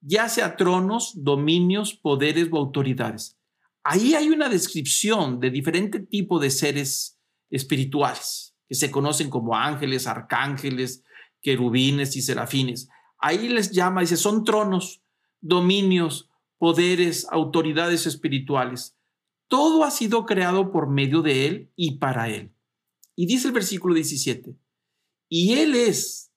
ya 0.00 0.28
sea 0.28 0.56
tronos, 0.56 1.12
dominios, 1.16 1.94
poderes 1.94 2.48
o 2.50 2.56
autoridades 2.56 3.40
ahí 3.84 4.14
hay 4.14 4.28
una 4.28 4.48
descripción 4.48 5.40
de 5.40 5.50
diferente 5.50 6.00
tipo 6.00 6.38
de 6.38 6.50
seres 6.50 7.18
espirituales 7.50 8.56
que 8.68 8.74
se 8.74 8.90
conocen 8.90 9.30
como 9.30 9.56
ángeles, 9.56 10.06
arcángeles, 10.06 11.02
querubines 11.40 12.16
y 12.16 12.22
serafines. 12.22 12.88
Ahí 13.18 13.48
les 13.48 13.70
llama, 13.70 14.00
dice, 14.00 14.16
son 14.16 14.44
tronos, 14.44 15.02
dominios, 15.40 16.30
poderes, 16.58 17.26
autoridades 17.30 18.06
espirituales. 18.06 18.96
Todo 19.48 19.84
ha 19.84 19.90
sido 19.90 20.26
creado 20.26 20.70
por 20.70 20.88
medio 20.88 21.22
de 21.22 21.46
Él 21.46 21.72
y 21.76 21.98
para 21.98 22.28
Él. 22.28 22.54
Y 23.16 23.26
dice 23.26 23.48
el 23.48 23.54
versículo 23.54 23.94
17, 23.94 24.56
y 25.28 25.54
Él 25.54 25.74
es 25.74 26.32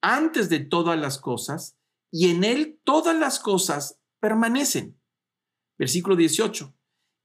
antes 0.00 0.48
de 0.48 0.60
todas 0.60 0.98
las 0.98 1.18
cosas, 1.18 1.76
y 2.10 2.30
en 2.30 2.44
Él 2.44 2.80
todas 2.84 3.16
las 3.18 3.40
cosas 3.40 3.98
permanecen. 4.20 4.98
Versículo 5.78 6.16
18, 6.16 6.74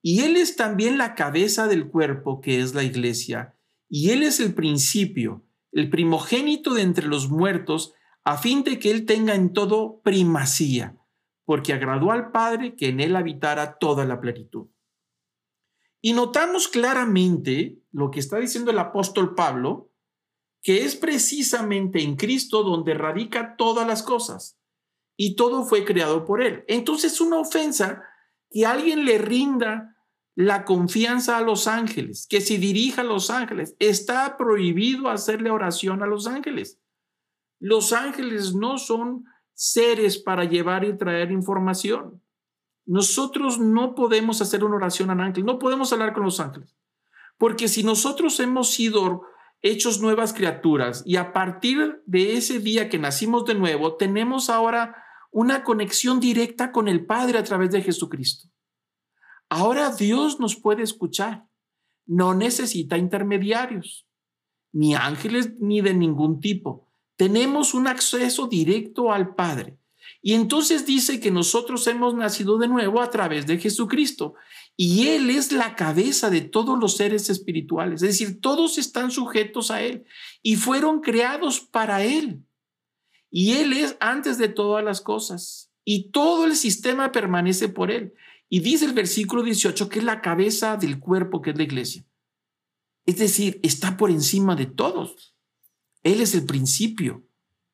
y 0.02 0.22
Él 0.22 0.38
es 0.38 0.56
también 0.56 0.98
la 0.98 1.16
cabeza 1.16 1.68
del 1.68 1.88
cuerpo 1.88 2.42
que 2.42 2.60
es 2.60 2.74
la 2.74 2.84
iglesia, 2.84 3.58
y 3.90 4.10
Él 4.10 4.24
es 4.24 4.40
el 4.40 4.54
principio, 4.54 5.46
el 5.74 5.90
primogénito 5.90 6.74
de 6.74 6.84
entre 6.84 7.08
los 7.08 7.30
muertos, 7.30 7.94
a 8.24 8.38
fin 8.38 8.64
de 8.64 8.80
que 8.80 8.92
Él 8.92 9.06
tenga 9.06 9.36
en 9.36 9.52
todo 9.54 10.02
primacía, 10.02 10.98
porque 11.46 11.74
agradó 11.74 12.12
al 12.12 12.32
Padre 12.32 12.76
que 12.76 12.90
en 12.90 13.00
Él 13.00 13.16
habitara 13.16 13.78
toda 13.78 14.06
la 14.06 14.22
plenitud. 14.22 14.68
Y 16.02 16.14
notamos 16.14 16.68
claramente 16.68 17.82
lo 17.92 18.12
que 18.12 18.20
está 18.20 18.38
diciendo 18.38 18.72
el 18.72 18.80
apóstol 18.80 19.36
Pablo, 19.36 19.92
que 20.62 20.86
es 20.86 20.96
precisamente 20.96 22.02
en 22.02 22.16
Cristo 22.16 22.64
donde 22.64 22.94
radica 22.94 23.56
todas 23.58 23.86
las 23.88 24.04
cosas, 24.04 24.60
y 25.18 25.36
todo 25.36 25.64
fue 25.64 25.86
creado 25.86 26.26
por 26.26 26.42
Él. 26.42 26.64
Entonces 26.68 27.14
es 27.14 27.22
una 27.22 27.40
ofensa 27.40 28.04
que 28.50 28.66
alguien 28.66 29.06
le 29.06 29.18
rinda 29.18 29.93
la 30.36 30.66
confianza 30.66 31.38
a 31.38 31.42
los 31.42 31.68
ángeles, 31.68 32.26
que 32.28 32.42
se 32.42 32.58
dirija 32.58 33.02
a 33.02 33.06
los 33.06 33.30
ángeles. 33.30 33.76
Está 33.80 34.38
prohibido 34.38 35.10
hacerle 35.10 35.52
oración 35.52 36.02
a 36.02 36.08
los 36.08 36.28
ángeles. 36.28 36.80
Los 37.60 37.94
ángeles 37.94 38.56
no 38.56 38.78
son 38.78 39.26
seres 39.54 40.18
para 40.18 40.46
llevar 40.46 40.84
y 40.84 40.98
traer 40.98 41.32
información. 41.32 42.22
Nosotros 42.86 43.60
no 43.60 43.96
podemos 43.96 44.42
hacer 44.42 44.64
una 44.64 44.76
oración 44.76 45.10
al 45.10 45.22
ángel, 45.22 45.46
no 45.46 45.60
podemos 45.60 45.94
hablar 45.94 46.14
con 46.14 46.24
los 46.24 46.40
ángeles. 46.40 46.76
Porque 47.38 47.68
si 47.68 47.84
nosotros 47.84 48.40
hemos 48.40 48.72
sido 48.72 49.24
hechos 49.62 50.02
nuevas 50.02 50.34
criaturas 50.34 51.04
y 51.06 51.16
a 51.16 51.32
partir 51.32 52.02
de 52.06 52.36
ese 52.36 52.60
día 52.60 52.90
que 52.90 53.00
nacimos 53.00 53.46
de 53.46 53.56
nuevo, 53.56 53.96
tenemos 53.96 54.50
ahora 54.50 55.04
una 55.32 55.64
conexión 55.64 56.20
directa 56.20 56.72
con 56.72 56.88
el 56.88 57.06
Padre 57.06 57.40
a 57.40 57.44
través 57.44 57.72
de 57.72 57.82
Jesucristo. 57.82 58.50
Ahora 59.56 59.92
Dios 59.92 60.40
nos 60.40 60.56
puede 60.56 60.82
escuchar. 60.82 61.46
No 62.08 62.34
necesita 62.34 62.98
intermediarios, 62.98 64.08
ni 64.72 64.96
ángeles, 64.96 65.52
ni 65.60 65.80
de 65.82 65.94
ningún 65.94 66.40
tipo. 66.40 66.88
Tenemos 67.18 67.76
un 67.76 67.86
acceso 67.86 68.48
directo 68.48 69.14
al 69.14 69.36
Padre. 69.36 69.78
Y 70.24 70.34
entonces 70.34 70.88
dice 70.88 71.20
que 71.20 71.30
nosotros 71.30 71.86
hemos 71.86 72.16
nacido 72.16 72.58
de 72.58 72.68
nuevo 72.68 73.00
a 73.00 73.12
través 73.12 73.46
de 73.46 73.60
Jesucristo. 73.60 74.34
Y 74.76 75.10
Él 75.10 75.30
es 75.30 75.52
la 75.52 75.76
cabeza 75.76 76.32
de 76.32 76.42
todos 76.42 76.80
los 76.80 76.98
seres 76.98 77.30
espirituales. 77.30 78.02
Es 78.02 78.18
decir, 78.18 78.42
todos 78.42 78.80
están 78.80 79.12
sujetos 79.12 79.70
a 79.70 79.84
Él 79.84 80.04
y 80.42 80.56
fueron 80.56 81.00
creados 81.00 81.60
para 81.60 82.04
Él. 82.04 82.44
Y 83.30 83.54
Él 83.54 83.74
es 83.74 83.98
antes 84.00 84.40
de 84.40 84.50
todas 84.50 84.84
las 84.84 85.00
cosas. 85.00 85.70
Y 85.86 86.10
todo 86.10 86.46
el 86.46 86.56
sistema 86.56 87.12
permanece 87.12 87.70
por 87.70 87.92
Él. 87.92 88.16
Y 88.54 88.60
dice 88.60 88.86
el 88.86 88.94
versículo 88.94 89.42
18 89.42 89.90
que 89.90 89.98
es 89.98 90.06
la 90.06 90.22
cabeza 90.22 90.78
del 90.78 91.00
cuerpo 91.00 91.42
que 91.42 91.50
es 91.50 91.58
la 91.58 91.64
iglesia. 91.64 92.06
Es 93.04 93.18
decir, 93.18 93.60
está 93.64 93.98
por 93.98 94.12
encima 94.12 94.56
de 94.56 94.68
todos. 94.68 95.36
Él 96.04 96.22
es 96.22 96.36
el 96.36 96.46
principio, 96.46 97.28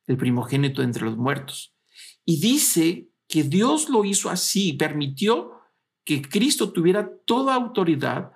el 0.07 0.15
primogénito 0.15 0.81
entre 0.81 1.03
los 1.03 1.17
muertos. 1.17 1.75
Y 2.23 2.39
dice 2.39 3.09
que 3.27 3.43
Dios 3.43 3.89
lo 3.89 4.05
hizo 4.05 4.29
así, 4.29 4.71
permitió 4.71 5.51
que 6.05 6.21
Cristo 6.21 6.71
tuviera 6.71 7.11
toda 7.25 7.55
autoridad 7.55 8.31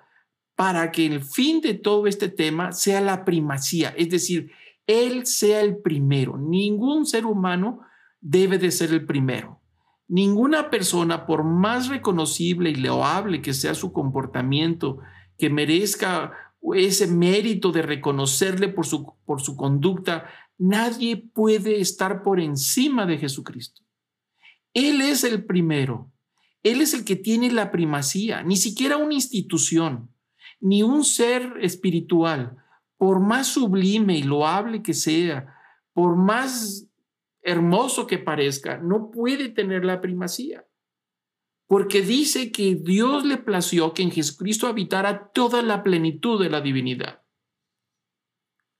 para 0.54 0.92
que 0.92 1.06
el 1.06 1.24
fin 1.24 1.62
de 1.62 1.72
todo 1.72 2.06
este 2.06 2.28
tema 2.28 2.72
sea 2.72 3.00
la 3.00 3.24
primacía, 3.24 3.94
es 3.96 4.10
decir, 4.10 4.52
Él 4.86 5.24
sea 5.24 5.62
el 5.62 5.78
primero. 5.78 6.36
Ningún 6.36 7.06
ser 7.06 7.24
humano 7.24 7.80
debe 8.20 8.58
de 8.58 8.70
ser 8.70 8.90
el 8.90 9.06
primero. 9.06 9.63
Ninguna 10.06 10.70
persona, 10.70 11.26
por 11.26 11.44
más 11.44 11.88
reconocible 11.88 12.70
y 12.70 12.74
loable 12.74 13.40
que 13.40 13.54
sea 13.54 13.74
su 13.74 13.92
comportamiento, 13.92 14.98
que 15.38 15.50
merezca 15.50 16.32
ese 16.74 17.06
mérito 17.06 17.72
de 17.72 17.82
reconocerle 17.82 18.68
por 18.68 18.86
su, 18.86 19.14
por 19.24 19.40
su 19.40 19.56
conducta, 19.56 20.26
nadie 20.58 21.16
puede 21.16 21.80
estar 21.80 22.22
por 22.22 22.40
encima 22.40 23.06
de 23.06 23.18
Jesucristo. 23.18 23.82
Él 24.72 25.00
es 25.00 25.24
el 25.24 25.44
primero. 25.44 26.10
Él 26.62 26.80
es 26.80 26.94
el 26.94 27.04
que 27.04 27.16
tiene 27.16 27.52
la 27.52 27.70
primacía, 27.70 28.42
ni 28.42 28.56
siquiera 28.56 28.96
una 28.96 29.14
institución, 29.14 30.10
ni 30.60 30.82
un 30.82 31.04
ser 31.04 31.58
espiritual, 31.60 32.56
por 32.96 33.20
más 33.20 33.48
sublime 33.48 34.16
y 34.16 34.22
loable 34.22 34.82
que 34.82 34.94
sea, 34.94 35.54
por 35.92 36.16
más 36.16 36.88
hermoso 37.44 38.06
que 38.06 38.18
parezca, 38.18 38.78
no 38.78 39.10
puede 39.10 39.48
tener 39.48 39.84
la 39.84 40.00
primacía. 40.00 40.66
Porque 41.66 42.02
dice 42.02 42.50
que 42.50 42.74
Dios 42.74 43.24
le 43.24 43.36
plació 43.36 43.94
que 43.94 44.02
en 44.02 44.10
Jesucristo 44.10 44.66
habitara 44.66 45.30
toda 45.32 45.62
la 45.62 45.82
plenitud 45.82 46.42
de 46.42 46.50
la 46.50 46.60
divinidad. 46.60 47.22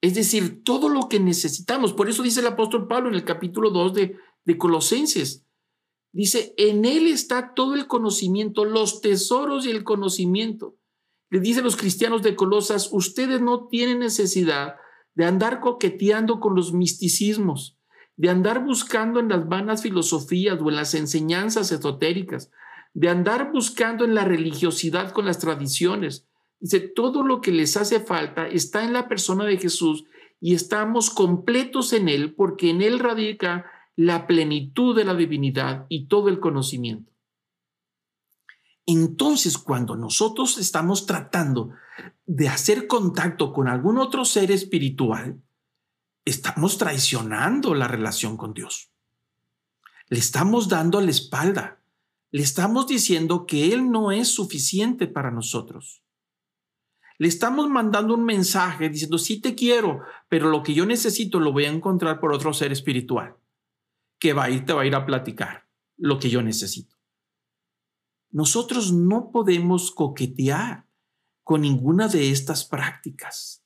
Es 0.01 0.15
decir, 0.15 0.63
todo 0.65 0.89
lo 0.89 1.09
que 1.09 1.21
necesitamos. 1.21 1.93
Por 1.93 2.11
eso 2.11 2.23
dice 2.23 2.41
el 2.41 2.47
apóstol 2.47 2.89
Pablo 2.89 3.09
en 3.09 3.15
el 3.15 3.25
capítulo 3.25 3.71
2 3.71 3.95
de, 3.95 4.17
de 4.45 4.59
Colosenses, 4.59 5.45
Dice, 6.15 6.55
en 6.59 6.85
Él 6.85 7.09
está 7.09 7.55
todo 7.55 7.75
el 7.75 7.89
conocimiento, 7.89 8.65
los 8.65 9.01
tesoros 9.01 9.67
y 9.67 9.71
el 9.71 9.83
conocimiento. 9.83 10.77
Le 11.29 11.41
dice 11.41 11.61
los 11.61 11.75
cristianos 11.75 12.23
de 12.23 12.37
Colosas, 12.37 12.89
ustedes 12.93 13.41
no 13.41 13.67
tienen 13.67 13.99
necesidad 13.99 14.77
de 15.15 15.25
andar 15.25 15.59
coqueteando 15.59 16.39
con 16.39 16.55
los 16.55 16.73
misticismos, 16.73 17.74
de 18.17 18.31
andar 18.31 18.65
buscando 18.65 19.21
en 19.21 19.29
las 19.29 19.49
vanas 19.49 19.83
filosofías 19.83 20.59
o 20.61 20.71
en 20.71 20.77
las 20.77 20.95
enseñanzas 20.95 21.73
esotéricas, 21.73 22.51
de 22.93 23.09
andar 23.09 23.51
buscando 23.53 24.05
en 24.05 24.15
la 24.15 24.25
religiosidad 24.25 25.13
con 25.13 25.27
las 25.27 25.39
tradiciones. 25.39 26.27
Dice, 26.61 26.81
todo 26.81 27.25
lo 27.25 27.41
que 27.41 27.51
les 27.51 27.77
hace 27.77 28.01
falta 28.01 28.47
está 28.47 28.85
en 28.85 28.93
la 28.93 29.09
persona 29.09 29.45
de 29.45 29.59
Jesús 29.59 30.05
y 30.41 30.55
estamos 30.55 31.11
completos 31.11 31.93
en 31.93 32.09
Él 32.09 32.35
porque 32.35 32.71
en 32.71 32.83
Él 32.83 32.99
radica 32.99 33.67
la 33.97 34.27
plenitud 34.27 34.97
de 34.97 35.05
la 35.05 35.15
divinidad 35.15 35.87
y 35.89 36.07
todo 36.07 36.29
el 36.29 36.41
conocimiento. 36.41 37.13
Entonces, 38.87 39.57
cuando 39.57 39.97
nosotros 39.97 40.59
estamos 40.59 41.07
tratando 41.07 41.71
de 42.27 42.49
hacer 42.49 42.87
contacto 42.87 43.53
con 43.53 43.69
algún 43.69 43.99
otro 43.99 44.25
ser 44.25 44.51
espiritual, 44.51 45.41
estamos 46.25 46.79
traicionando 46.79 47.75
la 47.75 47.89
relación 47.89 48.37
con 48.37 48.55
Dios. 48.55 48.91
Le 50.09 50.19
estamos 50.19 50.69
dando 50.69 51.01
la 51.01 51.11
espalda. 51.11 51.81
Le 52.31 52.43
estamos 52.43 52.87
diciendo 52.87 53.47
que 53.47 53.73
Él 53.73 53.91
no 53.91 54.11
es 54.11 54.29
suficiente 54.29 55.07
para 55.07 55.31
nosotros. 55.31 56.03
Le 57.19 57.29
estamos 57.29 57.69
mandando 57.69 58.15
un 58.15 58.25
mensaje 58.25 58.89
diciendo, 58.89 59.19
sí 59.19 59.41
te 59.41 59.55
quiero, 59.55 60.01
pero 60.29 60.51
lo 60.51 60.63
que 60.63 60.75
yo 60.75 60.85
necesito 60.85 61.39
lo 61.39 61.53
voy 61.53 61.65
a 61.67 61.71
encontrar 61.71 62.19
por 62.19 62.33
otro 62.33 62.53
ser 62.53 62.73
espiritual 62.73 63.37
que 64.19 64.33
va 64.33 64.45
a 64.45 64.51
ir, 64.51 64.65
te 64.65 64.73
va 64.73 64.83
a 64.83 64.87
ir 64.87 64.95
a 64.95 65.07
platicar 65.07 65.69
lo 65.97 66.19
que 66.19 66.31
yo 66.31 66.43
necesito. 66.43 66.97
Nosotros 68.31 68.93
no 68.93 69.31
podemos 69.31 69.93
coquetear 69.93 70.87
con 71.45 71.61
ninguna 71.61 72.09
de 72.09 72.31
estas 72.31 72.65
prácticas. 72.65 73.64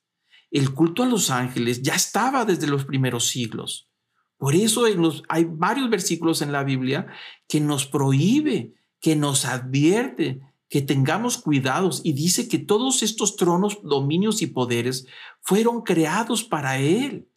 El 0.51 0.73
culto 0.73 1.03
a 1.03 1.07
los 1.07 1.29
ángeles 1.29 1.81
ya 1.81 1.93
estaba 1.93 2.45
desde 2.45 2.67
los 2.67 2.85
primeros 2.85 3.27
siglos. 3.27 3.89
Por 4.37 4.55
eso 4.55 4.85
hay 5.27 5.45
varios 5.45 5.89
versículos 5.89 6.41
en 6.41 6.51
la 6.51 6.63
Biblia 6.63 7.07
que 7.47 7.59
nos 7.59 7.85
prohíbe, 7.85 8.73
que 9.01 9.15
nos 9.15 9.45
advierte 9.45 10.41
que 10.69 10.81
tengamos 10.81 11.37
cuidados 11.39 12.01
y 12.03 12.13
dice 12.13 12.47
que 12.47 12.59
todos 12.59 13.01
estos 13.01 13.35
tronos, 13.35 13.79
dominios 13.83 14.41
y 14.41 14.47
poderes 14.47 15.07
fueron 15.41 15.81
creados 15.81 16.43
para 16.43 16.77
Él 16.77 17.27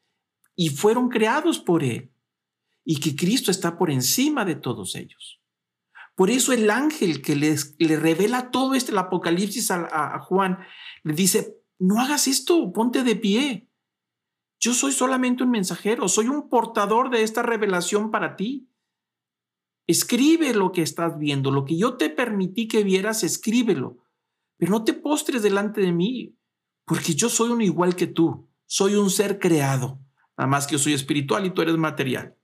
y 0.55 0.69
fueron 0.69 1.09
creados 1.09 1.59
por 1.59 1.83
Él 1.83 2.13
y 2.85 3.01
que 3.01 3.17
Cristo 3.17 3.51
está 3.51 3.79
por 3.79 3.91
encima 3.91 4.45
de 4.45 4.55
todos 4.55 4.95
ellos. 4.95 5.41
Por 6.15 6.31
eso 6.31 6.53
el 6.53 6.71
ángel 6.71 7.23
que 7.23 7.35
les, 7.35 7.75
le 7.79 7.97
revela 7.97 8.51
todo 8.51 8.75
este, 8.75 8.93
el 8.93 8.99
Apocalipsis 8.99 9.71
a 9.71 10.19
Juan, 10.21 10.59
le 11.03 11.15
dice, 11.15 11.62
no 11.83 12.01
hagas 12.01 12.29
esto, 12.29 12.73
ponte 12.73 13.03
de 13.03 13.17
pie. 13.17 13.69
Yo 14.61 14.73
soy 14.73 14.93
solamente 14.93 15.43
un 15.43 15.51
mensajero, 15.51 16.09
soy 16.09 16.29
un 16.29 16.49
portador 16.49 17.11
de 17.11 17.23
esta 17.23 17.43
revelación 17.43 18.11
para 18.11 18.37
ti. 18.37 18.69
Escribe 19.87 20.55
lo 20.55 20.71
que 20.71 20.83
estás 20.83 21.19
viendo, 21.19 21.51
lo 21.51 21.65
que 21.65 21.77
yo 21.77 21.97
te 21.97 22.09
permití 22.11 22.69
que 22.69 22.85
vieras, 22.85 23.25
escríbelo. 23.25 23.99
Pero 24.57 24.71
no 24.71 24.85
te 24.85 24.93
postres 24.93 25.43
delante 25.43 25.81
de 25.81 25.93
mí, 25.93 26.37
porque 26.85 27.15
yo 27.15 27.29
soy 27.29 27.51
un 27.51 27.63
igual 27.63 27.97
que 27.97 28.07
tú, 28.07 28.49
soy 28.67 28.95
un 28.95 29.11
ser 29.11 29.41
creado, 29.41 29.99
nada 30.39 30.49
más 30.49 30.67
que 30.67 30.73
yo 30.73 30.79
soy 30.79 30.93
espiritual 30.93 31.45
y 31.45 31.51
tú 31.51 31.63
eres 31.63 31.77
material 31.77 32.37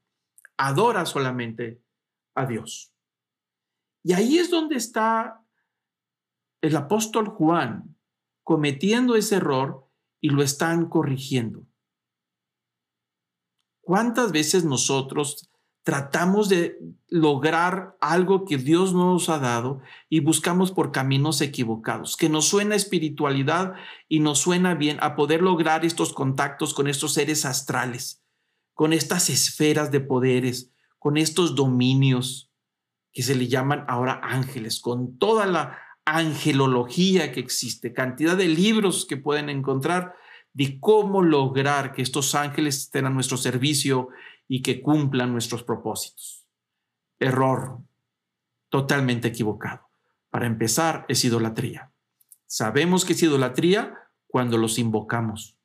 adora 0.58 1.06
solamente 1.06 1.82
a 2.34 2.44
Dios. 2.44 2.92
Y 4.02 4.12
ahí 4.12 4.38
es 4.38 4.50
donde 4.50 4.76
está 4.76 5.42
el 6.60 6.76
apóstol 6.76 7.28
Juan 7.28 7.96
cometiendo 8.48 9.14
ese 9.14 9.36
error 9.36 9.86
y 10.22 10.30
lo 10.30 10.42
están 10.42 10.88
corrigiendo. 10.88 11.66
¿Cuántas 13.82 14.32
veces 14.32 14.64
nosotros 14.64 15.50
tratamos 15.82 16.48
de 16.48 16.78
lograr 17.08 17.98
algo 18.00 18.46
que 18.46 18.56
Dios 18.56 18.94
nos 18.94 19.28
ha 19.28 19.38
dado 19.38 19.82
y 20.08 20.20
buscamos 20.20 20.72
por 20.72 20.92
caminos 20.92 21.42
equivocados, 21.42 22.16
que 22.16 22.30
nos 22.30 22.46
suena 22.46 22.74
espiritualidad 22.74 23.74
y 24.08 24.20
nos 24.20 24.38
suena 24.38 24.74
bien 24.74 24.96
a 25.02 25.14
poder 25.14 25.42
lograr 25.42 25.84
estos 25.84 26.14
contactos 26.14 26.72
con 26.72 26.88
estos 26.88 27.12
seres 27.12 27.44
astrales? 27.44 28.24
con 28.72 28.92
estas 28.92 29.28
esferas 29.28 29.90
de 29.90 29.98
poderes, 29.98 30.72
con 31.00 31.16
estos 31.16 31.56
dominios 31.56 32.52
que 33.10 33.24
se 33.24 33.34
le 33.34 33.48
llaman 33.48 33.84
ahora 33.88 34.20
ángeles, 34.22 34.80
con 34.80 35.18
toda 35.18 35.46
la 35.46 35.76
angelología 36.16 37.32
que 37.32 37.40
existe, 37.40 37.92
cantidad 37.92 38.36
de 38.36 38.48
libros 38.48 39.06
que 39.06 39.16
pueden 39.16 39.48
encontrar 39.48 40.14
de 40.52 40.80
cómo 40.80 41.22
lograr 41.22 41.92
que 41.92 42.02
estos 42.02 42.34
ángeles 42.34 42.78
estén 42.78 43.06
a 43.06 43.10
nuestro 43.10 43.36
servicio 43.36 44.08
y 44.48 44.62
que 44.62 44.80
cumplan 44.80 45.32
nuestros 45.32 45.62
propósitos. 45.62 46.46
Error, 47.18 47.80
totalmente 48.68 49.28
equivocado. 49.28 49.88
Para 50.30 50.46
empezar, 50.46 51.04
es 51.08 51.24
idolatría. 51.24 51.92
Sabemos 52.46 53.04
que 53.04 53.12
es 53.12 53.22
idolatría 53.22 53.94
cuando 54.26 54.58
los 54.58 54.78
invocamos. 54.78 55.58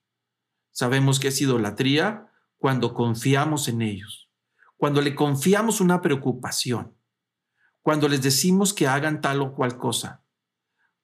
Sabemos 0.71 1.19
que 1.19 1.29
es 1.29 1.41
idolatría 1.41 2.29
cuando 2.57 2.93
confiamos 2.93 3.67
en 3.67 3.81
ellos, 3.81 4.29
cuando 4.77 5.01
le 5.01 5.15
confiamos 5.15 5.81
una 5.81 6.01
preocupación, 6.01 6.95
cuando 7.81 8.07
les 8.07 8.21
decimos 8.21 8.73
que 8.73 8.87
hagan 8.87 9.21
tal 9.21 9.41
o 9.41 9.53
cual 9.53 9.77
cosa, 9.77 10.22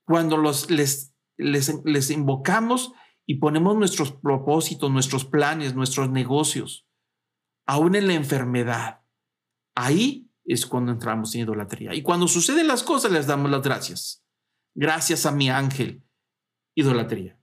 cuando 0.10 0.38
los, 0.38 0.72
les, 0.72 1.14
les, 1.38 1.86
les 1.86 2.10
invocamos 2.10 2.94
y 3.28 3.36
ponemos 3.36 3.78
nuestros 3.78 4.12
propósitos, 4.12 4.90
nuestros 4.90 5.24
planes, 5.24 5.76
nuestros 5.76 6.10
negocios, 6.10 6.88
aún 7.68 7.94
en 7.94 8.08
la 8.08 8.14
enfermedad, 8.16 9.02
Ahí 9.76 10.30
es 10.44 10.66
cuando 10.66 10.92
entramos 10.92 11.34
en 11.36 11.42
idolatría. 11.42 11.94
Y 11.94 12.02
cuando 12.02 12.28
suceden 12.28 12.68
las 12.68 12.84
cosas, 12.84 13.12
les 13.12 13.28
damos 13.28 13.52
las 13.52 13.62
gracias. 13.62 14.26
Gracias 14.76 15.26
a 15.26 15.32
mi 15.32 15.50
ángel. 15.50 16.04
Idolatría. 16.76 17.40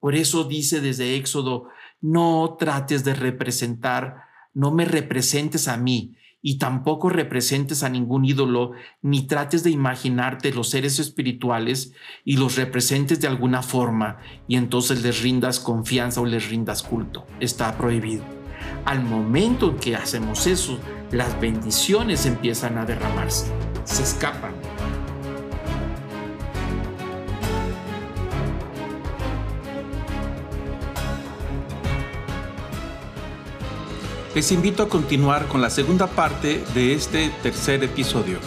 Por 0.00 0.14
eso 0.14 0.44
dice 0.44 0.80
desde 0.80 1.16
Éxodo, 1.16 1.68
no 2.00 2.56
trates 2.58 3.02
de 3.02 3.12
representar, 3.12 4.22
no 4.54 4.70
me 4.70 4.84
representes 4.84 5.66
a 5.66 5.76
mí 5.76 6.16
y 6.40 6.58
tampoco 6.58 7.08
representes 7.08 7.82
a 7.82 7.88
ningún 7.88 8.24
ídolo, 8.24 8.72
ni 9.02 9.26
trates 9.26 9.64
de 9.64 9.70
imaginarte 9.70 10.52
los 10.52 10.70
seres 10.70 10.98
espirituales 10.98 11.92
y 12.24 12.36
los 12.36 12.56
representes 12.56 13.20
de 13.20 13.28
alguna 13.28 13.62
forma 13.62 14.18
y 14.46 14.56
entonces 14.56 15.02
les 15.02 15.22
rindas 15.22 15.60
confianza 15.60 16.20
o 16.20 16.26
les 16.26 16.48
rindas 16.48 16.82
culto. 16.82 17.26
Está 17.40 17.76
prohibido. 17.76 18.24
Al 18.84 19.02
momento 19.02 19.70
en 19.70 19.76
que 19.76 19.96
hacemos 19.96 20.46
eso, 20.46 20.78
las 21.10 21.40
bendiciones 21.40 22.26
empiezan 22.26 22.78
a 22.78 22.84
derramarse, 22.84 23.52
se 23.84 24.02
escapan. 24.02 24.57
Les 34.34 34.52
invito 34.52 34.82
a 34.82 34.88
continuar 34.88 35.46
con 35.48 35.62
la 35.62 35.70
segunda 35.70 36.06
parte 36.06 36.62
de 36.74 36.92
este 36.92 37.30
tercer 37.42 37.82
episodio. 37.82 38.38